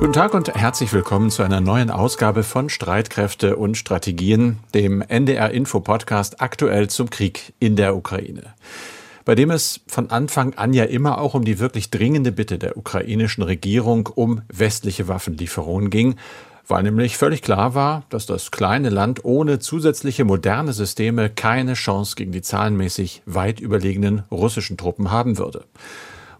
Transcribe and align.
Guten 0.00 0.14
Tag 0.14 0.32
und 0.32 0.48
herzlich 0.54 0.94
willkommen 0.94 1.28
zu 1.28 1.42
einer 1.42 1.60
neuen 1.60 1.90
Ausgabe 1.90 2.42
von 2.42 2.70
Streitkräfte 2.70 3.56
und 3.56 3.76
Strategien, 3.76 4.58
dem 4.72 5.02
NDR 5.02 5.50
Info 5.50 5.80
Podcast 5.80 6.40
aktuell 6.40 6.88
zum 6.88 7.10
Krieg 7.10 7.52
in 7.58 7.76
der 7.76 7.94
Ukraine. 7.94 8.54
Bei 9.26 9.34
dem 9.34 9.50
es 9.50 9.80
von 9.86 10.08
Anfang 10.08 10.54
an 10.54 10.72
ja 10.72 10.84
immer 10.84 11.20
auch 11.20 11.34
um 11.34 11.44
die 11.44 11.58
wirklich 11.58 11.90
dringende 11.90 12.32
Bitte 12.32 12.58
der 12.58 12.78
ukrainischen 12.78 13.42
Regierung 13.42 14.06
um 14.06 14.40
westliche 14.48 15.06
Waffenlieferungen 15.06 15.90
ging, 15.90 16.14
weil 16.66 16.82
nämlich 16.82 17.18
völlig 17.18 17.42
klar 17.42 17.74
war, 17.74 18.04
dass 18.08 18.24
das 18.24 18.50
kleine 18.50 18.88
Land 18.88 19.26
ohne 19.26 19.58
zusätzliche 19.58 20.24
moderne 20.24 20.72
Systeme 20.72 21.28
keine 21.28 21.74
Chance 21.74 22.16
gegen 22.16 22.32
die 22.32 22.40
zahlenmäßig 22.40 23.20
weit 23.26 23.60
überlegenen 23.60 24.22
russischen 24.30 24.78
Truppen 24.78 25.10
haben 25.10 25.36
würde. 25.36 25.66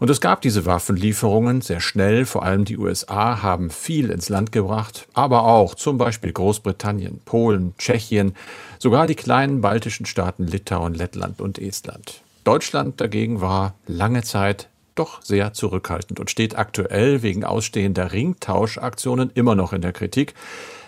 Und 0.01 0.09
es 0.09 0.23
gab 0.23 0.41
diese 0.41 0.65
Waffenlieferungen 0.65 1.61
sehr 1.61 1.81
schnell. 1.81 2.25
Vor 2.25 2.43
allem 2.43 2.65
die 2.65 2.79
USA 2.79 3.43
haben 3.43 3.69
viel 3.69 4.11
ins 4.11 4.31
Land 4.31 4.51
gebracht, 4.51 5.07
aber 5.13 5.45
auch 5.45 5.75
zum 5.75 5.99
Beispiel 5.99 6.33
Großbritannien, 6.33 7.21
Polen, 7.27 7.75
Tschechien, 7.77 8.35
sogar 8.79 9.07
die 9.07 9.15
kleinen 9.15 9.61
baltischen 9.61 10.07
Staaten 10.07 10.47
Litauen, 10.47 10.95
Lettland 10.95 11.43
und 11.43 11.59
Estland. 11.59 12.23
Deutschland 12.45 12.99
dagegen 12.99 13.43
war 13.43 13.75
lange 13.87 14.23
Zeit 14.23 14.71
doch 15.01 15.23
sehr 15.23 15.55
zurückhaltend 15.55 16.21
und 16.21 16.31
steht 16.31 16.59
aktuell 16.59 17.23
wegen 17.23 17.43
ausstehender 17.43 18.13
Ringtauschaktionen 18.13 19.31
immer 19.35 19.55
noch 19.55 19.73
in 19.73 19.81
der 19.81 19.93
Kritik. 19.93 20.35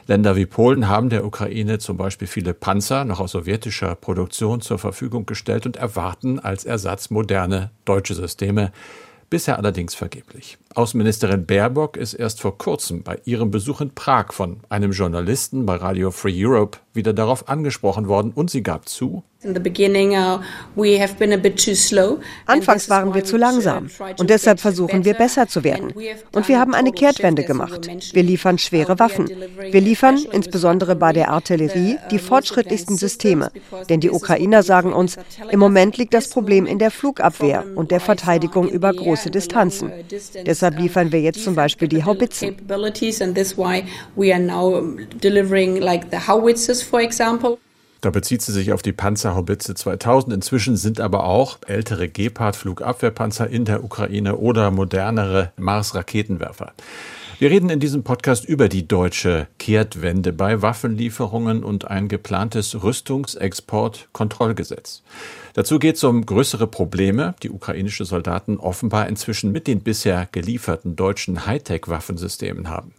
Länder 0.06 0.36
wie 0.36 0.44
Polen 0.46 0.88
haben 0.88 1.08
der 1.08 1.24
Ukraine 1.24 1.78
zum 1.78 1.96
Beispiel 1.96 2.28
viele 2.28 2.52
Panzer 2.52 3.04
noch 3.04 3.20
aus 3.20 3.32
sowjetischer 3.32 3.94
Produktion 3.94 4.60
zur 4.60 4.78
Verfügung 4.78 5.24
gestellt 5.24 5.64
und 5.64 5.76
erwarten 5.76 6.38
als 6.38 6.66
Ersatz 6.66 7.08
moderne 7.08 7.70
deutsche 7.86 8.14
Systeme. 8.14 8.72
Bisher 9.30 9.56
allerdings 9.56 9.94
vergeblich. 9.94 10.58
Außenministerin 10.74 11.46
Baerbock 11.46 11.96
ist 11.96 12.12
erst 12.12 12.42
vor 12.42 12.58
kurzem 12.58 13.02
bei 13.02 13.18
ihrem 13.24 13.50
Besuch 13.50 13.80
in 13.80 13.94
Prag 13.94 14.34
von 14.34 14.60
einem 14.68 14.92
Journalisten 14.92 15.64
bei 15.64 15.76
Radio 15.76 16.10
Free 16.10 16.44
Europe 16.44 16.78
wieder 16.92 17.14
darauf 17.14 17.48
angesprochen 17.48 18.08
worden 18.08 18.32
und 18.34 18.50
sie 18.50 18.62
gab 18.62 18.90
zu, 18.90 19.24
Anfangs 22.46 22.88
waren 22.88 23.12
wir 23.14 23.24
zu 23.24 23.36
langsam 23.36 23.88
und 24.18 24.30
deshalb 24.30 24.60
versuchen 24.60 25.04
wir 25.04 25.14
besser 25.14 25.48
zu 25.48 25.64
werden. 25.64 25.92
Und 26.32 26.48
wir 26.48 26.60
haben 26.60 26.74
eine 26.74 26.92
Kehrtwende 26.92 27.42
gemacht. 27.42 27.88
Wir 28.12 28.22
liefern 28.22 28.58
schwere 28.58 28.98
Waffen. 28.98 29.28
Wir 29.70 29.80
liefern 29.80 30.18
insbesondere 30.30 30.94
bei 30.94 31.12
der 31.12 31.30
Artillerie 31.30 31.98
die 32.10 32.18
fortschrittlichsten 32.18 32.96
Systeme. 32.96 33.50
Denn 33.88 34.00
die 34.00 34.10
Ukrainer 34.10 34.62
sagen 34.62 34.92
uns, 34.92 35.16
im 35.50 35.58
Moment 35.58 35.96
liegt 35.96 36.14
das 36.14 36.28
Problem 36.28 36.66
in 36.66 36.78
der 36.78 36.90
Flugabwehr 36.90 37.64
und 37.74 37.90
der 37.90 38.00
Verteidigung 38.00 38.68
über 38.68 38.92
große 38.92 39.30
Distanzen. 39.30 39.90
Deshalb 40.46 40.78
liefern 40.78 41.10
wir 41.10 41.20
jetzt 41.20 41.42
zum 41.42 41.54
Beispiel 41.54 41.88
die 41.88 42.04
Haubitzen. 42.04 42.56
Da 48.02 48.10
bezieht 48.10 48.42
sie 48.42 48.52
sich 48.52 48.72
auf 48.72 48.82
die 48.82 48.92
Panzerhaubitze 48.92 49.76
2000. 49.76 50.34
Inzwischen 50.34 50.76
sind 50.76 51.00
aber 51.00 51.22
auch 51.22 51.58
ältere 51.66 52.08
Gepard-Flugabwehrpanzer 52.08 53.48
in 53.48 53.64
der 53.64 53.84
Ukraine 53.84 54.38
oder 54.38 54.72
modernere 54.72 55.52
Mars-Raketenwerfer. 55.56 56.72
Wir 57.38 57.50
reden 57.50 57.70
in 57.70 57.78
diesem 57.78 58.02
Podcast 58.02 58.44
über 58.44 58.68
die 58.68 58.88
deutsche 58.88 59.46
Kehrtwende 59.58 60.32
bei 60.32 60.62
Waffenlieferungen 60.62 61.62
und 61.62 61.88
ein 61.88 62.08
geplantes 62.08 62.82
Rüstungsexportkontrollgesetz. 62.82 65.04
Dazu 65.54 65.78
geht 65.78 65.94
es 65.94 66.02
um 66.02 66.26
größere 66.26 66.66
Probleme, 66.66 67.36
die 67.44 67.50
ukrainische 67.50 68.04
Soldaten 68.04 68.56
offenbar 68.56 69.08
inzwischen 69.08 69.52
mit 69.52 69.68
den 69.68 69.80
bisher 69.80 70.26
gelieferten 70.32 70.96
deutschen 70.96 71.46
Hightech-Waffensystemen 71.46 72.68
haben. 72.68 72.94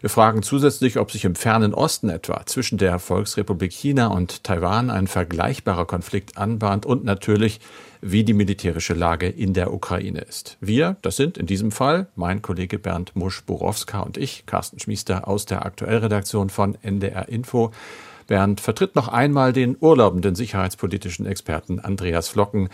Wir 0.00 0.10
fragen 0.10 0.42
zusätzlich, 0.42 0.98
ob 0.98 1.10
sich 1.10 1.24
im 1.24 1.34
fernen 1.34 1.74
Osten 1.74 2.08
etwa 2.08 2.44
zwischen 2.46 2.78
der 2.78 2.98
Volksrepublik 2.98 3.72
China 3.72 4.08
und 4.08 4.44
Taiwan 4.44 4.90
ein 4.90 5.06
vergleichbarer 5.06 5.86
Konflikt 5.86 6.38
anbahnt 6.38 6.86
und 6.86 7.04
natürlich, 7.04 7.60
wie 8.00 8.24
die 8.24 8.32
militärische 8.32 8.94
Lage 8.94 9.28
in 9.28 9.54
der 9.54 9.72
Ukraine 9.72 10.20
ist. 10.20 10.56
Wir, 10.60 10.96
das 11.02 11.16
sind 11.16 11.36
in 11.36 11.46
diesem 11.46 11.72
Fall 11.72 12.06
mein 12.14 12.42
Kollege 12.42 12.78
Bernd 12.78 13.16
Musch-Borowska 13.16 14.00
und 14.00 14.16
ich, 14.16 14.46
Carsten 14.46 14.78
Schmiester 14.78 15.26
aus 15.26 15.46
der 15.46 15.66
Aktuellredaktion 15.66 16.50
von 16.50 16.76
NDR 16.82 17.28
Info. 17.28 17.72
Bernd 18.28 18.60
vertritt 18.60 18.94
noch 18.94 19.08
einmal 19.08 19.52
den 19.52 19.76
urlaubenden 19.80 20.34
sicherheitspolitischen 20.34 21.26
Experten 21.26 21.80
Andreas 21.80 22.28
Flocken, 22.28 22.68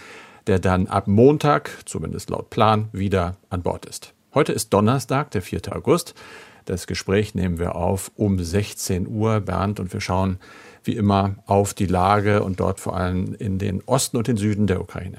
der 0.46 0.58
dann 0.58 0.88
ab 0.88 1.06
Montag, 1.06 1.70
zumindest 1.86 2.28
laut 2.30 2.50
Plan, 2.50 2.88
wieder 2.92 3.36
an 3.50 3.62
Bord 3.62 3.86
ist. 3.86 4.12
Heute 4.34 4.50
ist 4.50 4.70
Donnerstag, 4.70 5.30
der 5.30 5.42
4. 5.42 5.60
August. 5.76 6.14
Das 6.64 6.88
Gespräch 6.88 7.36
nehmen 7.36 7.60
wir 7.60 7.76
auf 7.76 8.10
um 8.16 8.42
16 8.42 9.06
Uhr, 9.06 9.38
Bernd, 9.38 9.78
und 9.78 9.92
wir 9.92 10.00
schauen 10.00 10.38
wie 10.82 10.96
immer 10.96 11.36
auf 11.46 11.72
die 11.72 11.86
Lage 11.86 12.42
und 12.42 12.58
dort 12.58 12.80
vor 12.80 12.96
allem 12.96 13.36
in 13.38 13.60
den 13.60 13.80
Osten 13.86 14.16
und 14.16 14.26
den 14.26 14.36
Süden 14.36 14.66
der 14.66 14.80
Ukraine. 14.80 15.18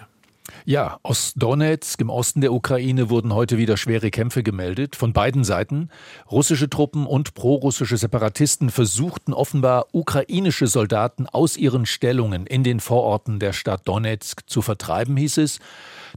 Ja, 0.65 0.99
Ostdonetsk 1.03 2.01
im 2.01 2.09
Osten 2.09 2.41
der 2.41 2.51
Ukraine 2.51 3.09
wurden 3.09 3.33
heute 3.33 3.57
wieder 3.57 3.77
schwere 3.77 4.11
Kämpfe 4.11 4.43
gemeldet 4.43 4.97
von 4.97 5.13
beiden 5.13 5.45
Seiten. 5.45 5.89
Russische 6.29 6.69
Truppen 6.69 7.05
und 7.05 7.35
prorussische 7.35 7.95
Separatisten 7.95 8.69
versuchten 8.69 9.33
offenbar 9.33 9.85
ukrainische 9.93 10.67
Soldaten 10.67 11.25
aus 11.27 11.55
ihren 11.55 11.85
Stellungen 11.85 12.47
in 12.47 12.63
den 12.63 12.81
Vororten 12.81 13.39
der 13.39 13.53
Stadt 13.53 13.87
Donetsk 13.87 14.41
zu 14.45 14.61
vertreiben, 14.61 15.15
hieß 15.15 15.37
es. 15.37 15.59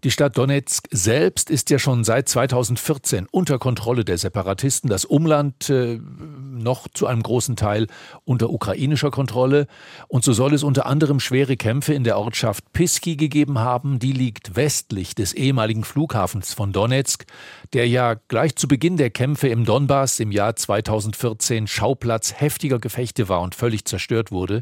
Die 0.05 0.11
Stadt 0.13 0.39
Donetsk 0.39 0.87
selbst 0.93 1.51
ist 1.51 1.71
ja 1.71 1.79
schon 1.79 2.05
seit 2.05 2.29
2014 2.29 3.27
unter 3.31 3.59
Kontrolle 3.59 4.05
der 4.05 4.17
Separatisten, 4.17 4.89
das 4.89 5.05
Umland 5.05 5.71
äh, 5.71 5.99
noch 5.99 6.87
zu 6.95 7.07
einem 7.07 7.23
großen 7.23 7.57
Teil 7.57 7.89
unter 8.25 8.51
ukrainischer 8.51 9.11
Kontrolle. 9.11 9.67
Und 10.07 10.25
so 10.25 10.33
soll 10.33 10.55
es 10.55 10.63
unter 10.63 10.87
anderem 10.87 11.19
schwere 11.19 11.57
Kämpfe 11.57 11.95
in 11.95 12.05
der 12.05 12.19
Ortschaft 12.19 12.73
Piski 12.73 13.17
gegeben 13.17 13.59
haben. 13.59 13.99
Die 13.99 14.13
liegt 14.13 14.55
westlich 14.55 15.17
des 15.17 15.33
ehemaligen 15.33 15.83
Flughafens 15.83 16.55
von 16.55 16.73
Donetsk, 16.73 17.25
der 17.73 17.89
ja 17.89 18.15
gleich 18.29 18.55
zu 18.55 18.69
Beginn 18.69 18.99
der 18.99 19.11
Kämpfe 19.11 19.49
im 19.49 19.65
Donbass 19.65 20.21
im 20.21 20.31
Jahr 20.31 20.55
2014 20.55 21.67
Schauplatz 21.67 22.35
heftiger 22.35 22.79
Gefechte 22.79 23.29
war 23.29 23.41
und 23.41 23.57
völlig 23.57 23.85
zerstört 23.85 24.31
wurde. 24.31 24.61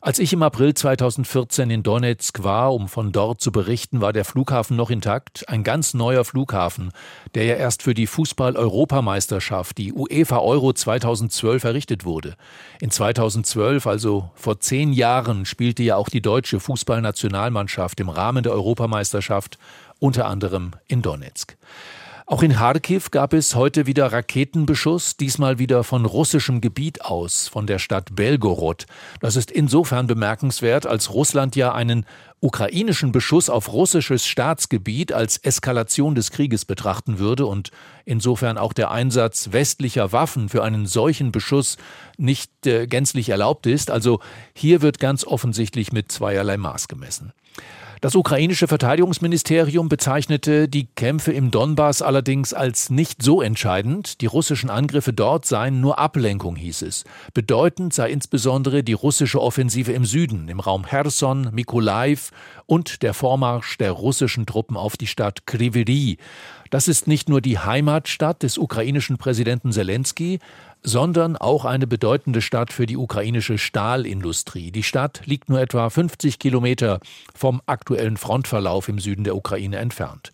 Als 0.00 0.20
ich 0.20 0.32
im 0.32 0.44
April 0.44 0.74
2014 0.74 1.70
in 1.70 1.82
Donetsk 1.82 2.44
war, 2.44 2.72
um 2.72 2.86
von 2.86 3.10
dort 3.10 3.40
zu 3.40 3.50
berichten, 3.50 4.00
war 4.00 4.12
der 4.12 4.24
Flughafen 4.24 4.76
noch 4.76 4.90
intakt. 4.90 5.48
Ein 5.48 5.64
ganz 5.64 5.92
neuer 5.92 6.24
Flughafen, 6.24 6.92
der 7.34 7.46
ja 7.46 7.56
erst 7.56 7.82
für 7.82 7.94
die 7.94 8.06
Fußball-Europameisterschaft, 8.06 9.76
die 9.76 9.92
UEFA 9.92 10.38
Euro 10.38 10.72
2012 10.72 11.64
errichtet 11.64 12.04
wurde. 12.04 12.36
In 12.80 12.92
2012, 12.92 13.88
also 13.88 14.30
vor 14.34 14.60
zehn 14.60 14.92
Jahren, 14.92 15.44
spielte 15.44 15.82
ja 15.82 15.96
auch 15.96 16.08
die 16.08 16.22
deutsche 16.22 16.60
Fußballnationalmannschaft 16.60 17.98
im 17.98 18.08
Rahmen 18.08 18.44
der 18.44 18.52
Europameisterschaft 18.52 19.58
unter 19.98 20.26
anderem 20.26 20.72
in 20.86 21.02
Donetsk. 21.02 21.56
Auch 22.30 22.42
in 22.42 22.52
Kharkiv 22.52 23.10
gab 23.10 23.32
es 23.32 23.54
heute 23.54 23.86
wieder 23.86 24.12
Raketenbeschuss, 24.12 25.16
diesmal 25.16 25.58
wieder 25.58 25.82
von 25.82 26.04
russischem 26.04 26.60
Gebiet 26.60 27.00
aus, 27.00 27.48
von 27.48 27.66
der 27.66 27.78
Stadt 27.78 28.14
Belgorod. 28.14 28.84
Das 29.20 29.34
ist 29.34 29.50
insofern 29.50 30.06
bemerkenswert, 30.06 30.86
als 30.86 31.14
Russland 31.14 31.56
ja 31.56 31.72
einen 31.72 32.04
ukrainischen 32.40 33.12
Beschuss 33.12 33.48
auf 33.48 33.72
russisches 33.72 34.26
Staatsgebiet 34.26 35.10
als 35.10 35.38
Eskalation 35.38 36.14
des 36.14 36.30
Krieges 36.30 36.66
betrachten 36.66 37.18
würde 37.18 37.46
und 37.46 37.70
insofern 38.04 38.58
auch 38.58 38.74
der 38.74 38.90
Einsatz 38.90 39.48
westlicher 39.52 40.12
Waffen 40.12 40.50
für 40.50 40.62
einen 40.62 40.84
solchen 40.84 41.32
Beschuss 41.32 41.78
nicht 42.18 42.66
äh, 42.66 42.86
gänzlich 42.86 43.30
erlaubt 43.30 43.66
ist. 43.66 43.90
Also 43.90 44.20
hier 44.52 44.82
wird 44.82 44.98
ganz 44.98 45.24
offensichtlich 45.24 45.92
mit 45.92 46.12
zweierlei 46.12 46.58
Maß 46.58 46.88
gemessen. 46.88 47.32
Das 48.00 48.14
ukrainische 48.14 48.68
Verteidigungsministerium 48.68 49.88
bezeichnete 49.88 50.68
die 50.68 50.86
Kämpfe 50.86 51.32
im 51.32 51.50
Donbass 51.50 52.00
allerdings 52.00 52.54
als 52.54 52.90
nicht 52.90 53.24
so 53.24 53.42
entscheidend. 53.42 54.20
Die 54.20 54.26
russischen 54.26 54.70
Angriffe 54.70 55.12
dort 55.12 55.46
seien 55.46 55.80
nur 55.80 55.98
Ablenkung, 55.98 56.54
hieß 56.54 56.82
es. 56.82 57.02
Bedeutend 57.34 57.92
sei 57.92 58.10
insbesondere 58.10 58.84
die 58.84 58.92
russische 58.92 59.42
Offensive 59.42 59.92
im 59.92 60.04
Süden, 60.04 60.48
im 60.48 60.60
Raum 60.60 60.86
Cherson, 60.86 61.48
Mykolaiv 61.52 62.30
und 62.66 63.02
der 63.02 63.14
Vormarsch 63.14 63.78
der 63.78 63.90
russischen 63.90 64.46
Truppen 64.46 64.76
auf 64.76 64.96
die 64.96 65.08
Stadt 65.08 65.46
Kriviri. 65.46 66.18
Das 66.70 66.86
ist 66.86 67.06
nicht 67.08 67.28
nur 67.28 67.40
die 67.40 67.58
Heimatstadt 67.58 68.42
des 68.42 68.58
ukrainischen 68.58 69.16
Präsidenten 69.16 69.72
Zelensky, 69.72 70.38
sondern 70.82 71.36
auch 71.36 71.64
eine 71.64 71.86
bedeutende 71.86 72.40
Stadt 72.40 72.72
für 72.72 72.86
die 72.86 72.96
ukrainische 72.96 73.58
Stahlindustrie. 73.58 74.70
Die 74.70 74.82
Stadt 74.82 75.22
liegt 75.26 75.48
nur 75.48 75.60
etwa 75.60 75.90
50 75.90 76.38
Kilometer 76.38 77.00
vom 77.34 77.60
aktuellen 77.66 78.16
Frontverlauf 78.16 78.88
im 78.88 78.98
Süden 78.98 79.24
der 79.24 79.36
Ukraine 79.36 79.78
entfernt. 79.78 80.32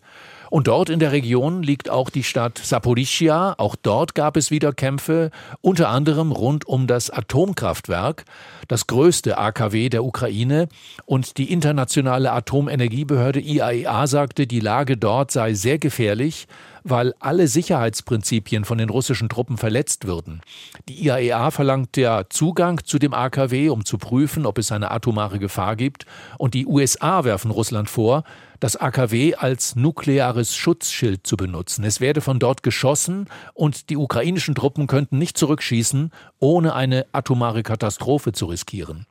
Und 0.49 0.67
dort 0.67 0.89
in 0.89 0.99
der 0.99 1.11
Region 1.11 1.63
liegt 1.63 1.89
auch 1.89 2.09
die 2.09 2.23
Stadt 2.23 2.59
Saporischia. 2.59 3.55
Auch 3.57 3.75
dort 3.75 4.15
gab 4.15 4.37
es 4.37 4.51
wieder 4.51 4.73
Kämpfe, 4.73 5.31
unter 5.61 5.89
anderem 5.89 6.31
rund 6.31 6.65
um 6.65 6.87
das 6.87 7.09
Atomkraftwerk, 7.09 8.25
das 8.67 8.87
größte 8.87 9.37
AKW 9.37 9.89
der 9.89 10.03
Ukraine. 10.03 10.67
Und 11.05 11.37
die 11.37 11.51
internationale 11.51 12.31
Atomenergiebehörde 12.31 13.39
IAEA 13.39 14.03
e 14.03 14.07
sagte, 14.07 14.47
die 14.47 14.59
Lage 14.59 14.97
dort 14.97 15.31
sei 15.31 15.53
sehr 15.53 15.77
gefährlich 15.77 16.47
weil 16.85 17.15
alle 17.19 17.47
Sicherheitsprinzipien 17.47 18.63
von 18.63 18.77
den 18.77 18.89
russischen 18.89 19.27
Truppen 19.27 19.57
verletzt 19.57 20.05
würden. 20.05 20.41
Die 20.87 21.03
IAEA 21.05 21.47
e 21.47 21.51
verlangt 21.51 21.97
ja 21.97 22.23
Zugang 22.29 22.79
zu 22.85 22.99
dem 22.99 23.13
AKW, 23.13 23.69
um 23.69 23.83
zu 23.83 23.97
prüfen, 23.97 24.45
ob 24.45 24.59
es 24.59 24.71
eine 24.71 24.91
atomare 24.91 25.39
Gefahr 25.39 25.75
gibt. 25.75 26.05
Und 26.37 26.53
die 26.53 26.67
USA 26.67 27.23
werfen 27.23 27.49
Russland 27.49 27.89
vor, 27.89 28.23
das 28.59 28.75
AKW 28.75 29.35
als 29.35 29.75
nukleares 29.75 30.55
Schutzschild 30.55 31.25
zu 31.25 31.37
benutzen. 31.37 31.83
Es 31.83 31.99
werde 31.99 32.21
von 32.21 32.39
dort 32.39 32.63
geschossen 32.63 33.27
und 33.53 33.89
die 33.89 33.97
ukrainischen 33.97 34.55
Truppen 34.55 34.87
könnten 34.87 35.17
nicht 35.17 35.37
zurückschießen, 35.37 36.11
ohne 36.39 36.73
eine 36.73 37.05
atomare 37.11 37.63
Katastrophe 37.63 38.31
zu 38.31 38.45
riskieren. 38.45 39.05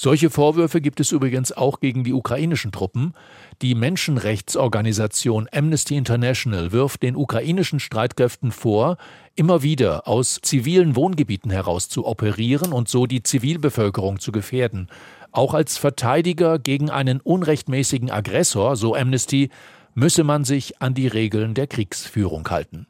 Solche 0.00 0.30
Vorwürfe 0.30 0.80
gibt 0.80 1.00
es 1.00 1.10
übrigens 1.10 1.50
auch 1.50 1.80
gegen 1.80 2.04
die 2.04 2.12
ukrainischen 2.12 2.70
Truppen. 2.70 3.14
Die 3.62 3.74
Menschenrechtsorganisation 3.74 5.48
Amnesty 5.52 5.96
International 5.96 6.70
wirft 6.70 7.02
den 7.02 7.16
ukrainischen 7.16 7.80
Streitkräften 7.80 8.52
vor, 8.52 8.96
immer 9.34 9.64
wieder 9.64 10.06
aus 10.06 10.38
zivilen 10.40 10.94
Wohngebieten 10.94 11.50
heraus 11.50 11.88
zu 11.88 12.06
operieren 12.06 12.72
und 12.72 12.88
so 12.88 13.06
die 13.06 13.24
Zivilbevölkerung 13.24 14.20
zu 14.20 14.30
gefährden. 14.30 14.88
Auch 15.32 15.54
als 15.54 15.76
Verteidiger 15.76 16.58
gegen 16.58 16.90
einen 16.90 17.20
unrechtmäßigen 17.20 18.10
Aggressor, 18.10 18.76
so 18.76 18.94
Amnesty, 18.94 19.50
müsse 19.94 20.24
man 20.24 20.44
sich 20.44 20.80
an 20.80 20.94
die 20.94 21.08
Regeln 21.08 21.54
der 21.54 21.66
Kriegsführung 21.66 22.48
halten. 22.48 22.86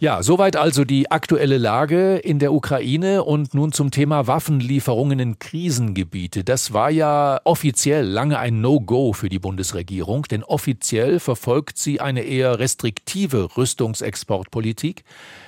Ja, 0.00 0.22
soweit 0.22 0.56
also 0.56 0.84
die 0.84 1.10
aktuelle 1.10 1.58
Lage 1.58 2.16
in 2.16 2.40
der 2.40 2.52
Ukraine 2.52 3.22
und 3.22 3.54
nun 3.54 3.70
zum 3.70 3.92
Thema 3.92 4.26
Waffenlieferungen 4.26 5.20
in 5.20 5.38
Krisengebiete. 5.38 6.42
Das 6.42 6.72
war 6.72 6.90
ja 6.90 7.40
offiziell 7.44 8.04
lange 8.04 8.38
ein 8.38 8.60
No-Go 8.60 9.12
für 9.12 9.28
die 9.28 9.38
Bundesregierung, 9.38 10.24
denn 10.24 10.42
offiziell 10.42 11.20
verfolgt 11.20 11.78
sie 11.78 12.00
eine 12.00 12.22
eher 12.22 12.58
restriktive 12.58 13.56
Rüstungsexportpolitik. 13.56 15.04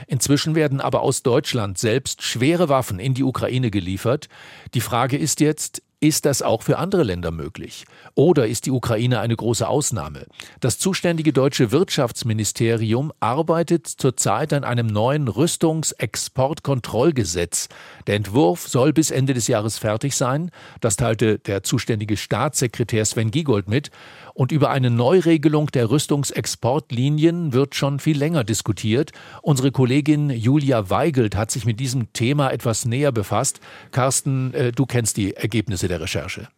Inzwischen 0.07 0.55
werden 0.55 0.81
aber 0.81 1.03
aus 1.03 1.25
Deutschland 1.25 1.77
selbst 1.79 2.23
schwere 2.23 2.69
Waffen 2.69 3.01
in 3.01 3.15
die 3.15 3.25
Ukraine 3.25 3.73
geliefert. 3.73 4.29
Die 4.75 4.81
Frage 4.81 5.17
ist 5.17 5.41
jetzt, 5.41 5.83
ist 6.01 6.27
das 6.27 6.43
auch 6.43 6.63
für 6.63 6.79
andere 6.79 7.05
Länder 7.05 7.31
möglich? 7.31 7.87
Oder 8.15 8.47
ist 8.47 8.67
die 8.67 8.71
Ukraine 8.71 9.21
eine 9.21 9.35
große 9.35 9.67
Ausnahme? 9.67 10.27
Das 10.61 10.79
zuständige 10.79 11.33
deutsche 11.33 11.73
Wirtschaftsministerium 11.73 13.15
arbeitet 13.19 13.87
zurzeit 13.87 14.53
an 14.53 14.65
einem 14.65 14.89
neuen 14.89 15.29
Rüstungsexportkontrollgesetz. 15.29 17.71
Der 18.07 18.17
Entwurf 18.17 18.69
soll 18.69 18.93
bis 18.93 19.11
Ende 19.11 19.33
des 19.33 19.49
Jahres 19.49 19.79
fertig 19.79 20.15
sein. 20.17 20.51
Das 20.81 20.97
teilte 20.97 21.39
der 21.39 21.63
zuständige 21.63 22.19
Staatssekretär 22.19 23.07
Sven 23.07 23.31
Giegold 23.31 23.69
mit. 23.69 23.91
Und 24.37 24.53
über 24.53 24.69
eine 24.69 24.91
Neuregelung 24.91 25.69
der 25.69 25.89
Rüstungsexportlinien 25.89 27.55
wird 27.55 27.75
schon 27.75 27.99
viel 28.01 28.19
länger 28.19 28.45
diskutiert. 28.45 29.13
Unsere 29.41 29.73
Kollegin 29.73 30.29
Julia 30.29 30.91
Weigelt 30.91 31.35
hat 31.35 31.51
sich 31.51 31.65
mit 31.65 31.81
diesem 31.81 32.13
Thema 32.13 32.51
etwas 32.51 32.85
näher 32.85 33.13
befasst. 33.13 33.61
Carsten, 33.93 34.53
äh, 34.53 34.73
du 34.73 34.85
kennst 34.85 35.17
die 35.17 35.33
Ergebnisse 35.35 35.89
der 35.89 36.03
Recherche. 36.03 36.49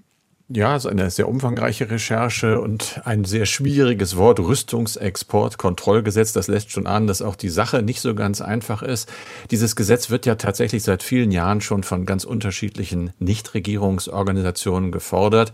Ja, 0.49 0.75
es 0.75 0.87
ist 0.87 0.91
eine 0.91 1.09
sehr 1.11 1.29
umfangreiche 1.29 1.89
Recherche 1.89 2.61
und 2.61 3.01
ein 3.05 3.25
sehr 3.25 3.47
schwieriges 3.47 4.17
Wort, 4.17 4.41
Rüstungsexportkontrollgesetz. 4.41 6.33
Das 6.33 6.49
lässt 6.49 6.73
schon 6.73 6.89
an, 6.89 7.07
dass 7.07 7.23
auch 7.23 7.37
die 7.37 7.49
Sache 7.49 7.83
nicht 7.83 8.01
so 8.01 8.17
ganz 8.17 8.41
einfach 8.41 8.83
ist. 8.83 9.09
Dieses 9.53 9.77
Gesetz 9.77 10.11
wird 10.11 10.27
ja 10.27 10.35
tatsächlich 10.35 10.83
seit 10.83 11.05
vielen 11.05 11.31
Jahren 11.31 11.61
schon 11.61 11.85
von 11.85 12.07
ganz 12.07 12.25
unterschiedlichen 12.25 13.13
Nichtregierungsorganisationen 13.21 14.91
gefordert. 14.91 15.53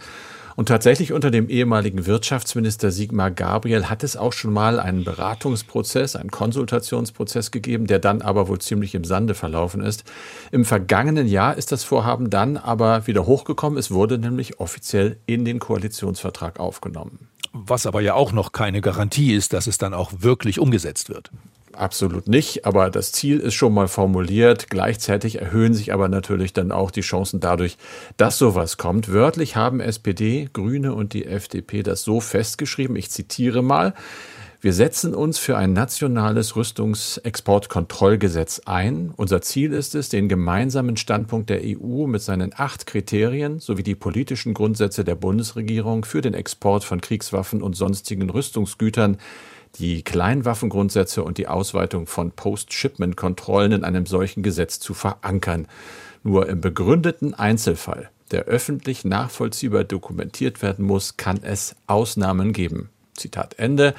Und 0.57 0.69
tatsächlich 0.69 1.13
unter 1.13 1.31
dem 1.31 1.49
ehemaligen 1.49 2.07
Wirtschaftsminister 2.07 2.91
Sigmar 2.91 3.31
Gabriel 3.31 3.87
hat 3.87 4.05
es 4.05 4.17
auch 4.17 4.33
schon 4.33 4.53
mal 4.53 4.79
einen 4.79 5.05
Beratungsprozess, 5.05 6.15
einen 6.17 6.31
Konsultationsprozess 6.31 7.51
gegeben, 7.51 7.87
der 7.87 7.99
dann 7.99 8.23
aber 8.23 8.49
wohl 8.49 8.61
ziemlich 8.61 8.95
im 8.95 9.05
Sande 9.05 9.35
verlaufen 9.35 9.81
ist. 9.81 10.05
Im 10.53 10.65
vergangenen 10.65 11.27
Jahr 11.27 11.57
ist 11.57 11.73
das 11.73 11.83
Vorhaben 11.83 12.31
dann 12.31 12.57
aber 12.57 13.07
wieder 13.07 13.27
hochgekommen. 13.27 13.79
Es 13.79 13.91
wurde 13.91 14.19
nämlich 14.19 14.61
offiziell 14.61 15.19
in 15.27 15.45
den 15.45 15.59
Koalitionsvertrag 15.59 16.61
aufgenommen. 16.61 17.29
Was 17.53 17.87
aber 17.87 18.01
ja 18.01 18.15
auch 18.15 18.33
noch 18.33 18.53
keine 18.53 18.81
Garantie 18.81 19.33
ist, 19.33 19.53
dass 19.53 19.67
es 19.67 19.79
dann 19.79 19.95
auch 19.95 20.13
wirklich 20.19 20.59
umgesetzt 20.59 21.09
wird. 21.09 21.31
Absolut 21.77 22.29
nicht, 22.29 22.67
aber 22.67 22.91
das 22.91 23.13
Ziel 23.13 23.41
ist 23.41 23.55
schon 23.55 23.75
mal 23.75 23.89
formuliert. 23.89 24.71
Gleichzeitig 24.71 25.41
erhöhen 25.41 25.75
sich 25.75 25.93
aber 25.93 26.09
natürlich 26.09 26.53
dann 26.53 26.73
auch 26.73 26.91
die 26.91 27.01
Chancen 27.01 27.41
dadurch, 27.41 27.77
dass 28.17 28.39
sowas 28.39 28.77
kommt. 28.77 29.13
Wörtlich 29.13 29.57
haben 29.57 29.81
SPD, 29.81 30.49
Grüne 30.53 30.95
und 30.95 31.13
die 31.13 31.27
FDP 31.27 31.83
das 31.83 32.03
so 32.03 32.21
festgeschrieben. 32.21 32.97
Ich 32.97 33.11
zitiere 33.11 33.63
mal. 33.63 33.95
Wir 34.65 34.73
setzen 34.73 35.15
uns 35.15 35.39
für 35.39 35.57
ein 35.59 35.75
nationales 35.75 36.57
Rüstungsexportkontrollgesetz 36.57 38.63
ein. 38.65 39.13
Unser 39.15 39.43
Ziel 39.43 39.75
ist 39.75 39.95
es, 39.95 40.09
den 40.09 40.27
gemeinsamen 40.27 40.97
Standpunkt 40.97 41.51
der 41.51 41.61
EU 41.63 42.07
mit 42.07 42.23
seinen 42.23 42.51
acht 42.57 42.87
Kriterien 42.87 43.59
sowie 43.59 43.83
die 43.83 43.95
politischen 43.95 44.55
Grundsätze 44.55 45.05
der 45.05 45.17
Bundesregierung 45.17 46.07
für 46.07 46.23
den 46.23 46.33
Export 46.33 46.83
von 46.83 47.03
Kriegswaffen 47.03 47.63
und 47.63 47.77
sonstigen 47.77 48.31
Rüstungsgütern 48.31 49.19
die 49.79 50.03
Kleinwaffengrundsätze 50.03 51.23
und 51.23 51.39
die 51.39 51.49
Ausweitung 51.49 52.07
von 52.07 52.33
Post-Shipment-Kontrollen 52.33 53.73
in 53.73 53.85
einem 53.85 54.07
solchen 54.07 54.43
Gesetz 54.43 54.79
zu 54.79 54.95
verankern. 54.95 55.67
Nur 56.23 56.49
im 56.49 56.61
begründeten 56.61 57.35
Einzelfall, 57.35 58.11
der 58.31 58.45
öffentlich 58.45 59.05
nachvollziehbar 59.05 59.85
dokumentiert 59.85 60.63
werden 60.63 60.85
muss, 60.85 61.17
kann 61.17 61.41
es 61.43 61.77
Ausnahmen 61.87 62.53
geben. 62.53 62.89
Zitat 63.17 63.59
Ende. 63.59 63.95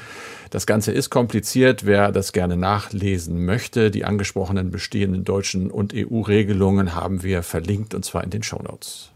Das 0.50 0.66
Ganze 0.66 0.92
ist 0.92 1.10
kompliziert. 1.10 1.86
Wer 1.86 2.12
das 2.12 2.34
gerne 2.34 2.58
nachlesen 2.58 3.46
möchte, 3.46 3.92
die 3.92 4.06
angesprochenen 4.06 4.72
bestehenden 4.72 5.24
deutschen 5.24 5.72
und 5.72 5.94
EU-Regelungen 5.96 6.96
haben 6.96 7.24
wir 7.24 7.44
verlinkt 7.44 7.94
und 7.94 8.04
zwar 8.04 8.24
in 8.24 8.30
den 8.30 8.44
Show 8.44 8.62
Notes. 8.62 9.12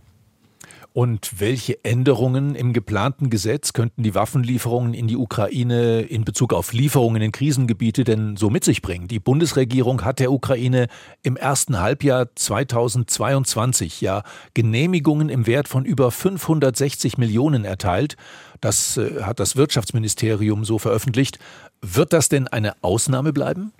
Und 0.99 1.39
welche 1.39 1.81
Änderungen 1.85 2.55
im 2.55 2.73
geplanten 2.73 3.29
Gesetz 3.29 3.71
könnten 3.71 4.03
die 4.03 4.15
Waffenlieferungen 4.15 4.93
in 4.93 5.07
die 5.07 5.15
Ukraine 5.15 6.01
in 6.01 6.25
Bezug 6.25 6.51
auf 6.51 6.73
Lieferungen 6.73 7.21
in 7.21 7.31
Krisengebiete 7.31 8.03
denn 8.03 8.35
so 8.35 8.49
mit 8.49 8.65
sich 8.65 8.81
bringen? 8.81 9.07
Die 9.07 9.21
Bundesregierung 9.21 10.03
hat 10.03 10.19
der 10.19 10.29
Ukraine 10.29 10.87
im 11.23 11.37
ersten 11.37 11.79
Halbjahr 11.79 12.27
2022 12.35 14.01
ja 14.01 14.23
Genehmigungen 14.53 15.29
im 15.29 15.47
Wert 15.47 15.69
von 15.69 15.85
über 15.85 16.11
560 16.11 17.17
Millionen 17.17 17.63
erteilt. 17.63 18.17
Das 18.59 18.97
äh, 18.97 19.23
hat 19.23 19.39
das 19.39 19.55
Wirtschaftsministerium 19.55 20.65
so 20.65 20.79
veröffentlicht. 20.79 21.39
Wird 21.81 22.11
das 22.11 22.27
denn 22.27 22.49
eine 22.49 22.73
Ausnahme 22.83 23.31
bleiben? 23.31 23.71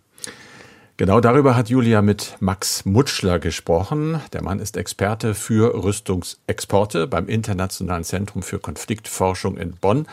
Genau 1.00 1.22
darüber 1.22 1.56
hat 1.56 1.70
Julia 1.70 2.02
mit 2.02 2.36
Max 2.42 2.84
Mutschler 2.84 3.40
gesprochen. 3.40 4.20
Der 4.34 4.44
Mann 4.44 4.60
ist 4.60 4.76
Experte 4.76 5.34
für 5.34 5.82
Rüstungsexporte 5.82 7.08
beim 7.08 7.30
Internationalen 7.30 8.04
Zentrum 8.04 8.44
für 8.44 8.60
Konfliktforschung 8.60 9.56
in 9.56 9.72
Bonn. 9.72 10.08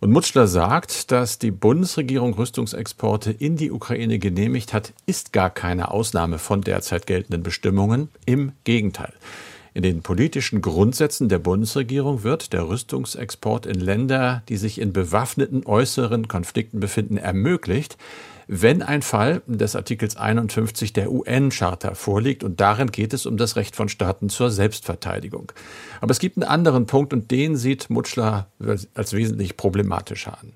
Und 0.00 0.12
Mutschler 0.12 0.46
sagt, 0.46 1.12
dass 1.12 1.38
die 1.38 1.50
Bundesregierung 1.50 2.32
Rüstungsexporte 2.32 3.32
in 3.32 3.56
die 3.56 3.70
Ukraine 3.70 4.18
genehmigt 4.18 4.72
hat, 4.72 4.94
ist 5.04 5.34
gar 5.34 5.50
keine 5.50 5.90
Ausnahme 5.90 6.38
von 6.38 6.62
derzeit 6.62 7.06
geltenden 7.06 7.42
Bestimmungen. 7.42 8.08
Im 8.24 8.52
Gegenteil. 8.64 9.12
In 9.74 9.82
den 9.82 10.00
politischen 10.00 10.62
Grundsätzen 10.62 11.28
der 11.28 11.40
Bundesregierung 11.40 12.22
wird 12.22 12.54
der 12.54 12.66
Rüstungsexport 12.66 13.66
in 13.66 13.78
Länder, 13.78 14.42
die 14.48 14.56
sich 14.56 14.80
in 14.80 14.94
bewaffneten 14.94 15.66
äußeren 15.66 16.28
Konflikten 16.28 16.80
befinden, 16.80 17.18
ermöglicht 17.18 17.98
wenn 18.46 18.82
ein 18.82 19.02
Fall 19.02 19.42
des 19.46 19.76
Artikels 19.76 20.16
51 20.16 20.92
der 20.92 21.10
UN-Charta 21.10 21.94
vorliegt. 21.94 22.44
Und 22.44 22.60
darin 22.60 22.90
geht 22.90 23.12
es 23.12 23.26
um 23.26 23.36
das 23.36 23.56
Recht 23.56 23.76
von 23.76 23.88
Staaten 23.88 24.28
zur 24.28 24.50
Selbstverteidigung. 24.50 25.52
Aber 26.00 26.10
es 26.10 26.18
gibt 26.18 26.36
einen 26.36 26.48
anderen 26.48 26.86
Punkt 26.86 27.12
und 27.12 27.30
den 27.30 27.56
sieht 27.56 27.90
Mutschler 27.90 28.48
als 28.94 29.12
wesentlich 29.12 29.56
problematischer 29.56 30.38
an. 30.38 30.52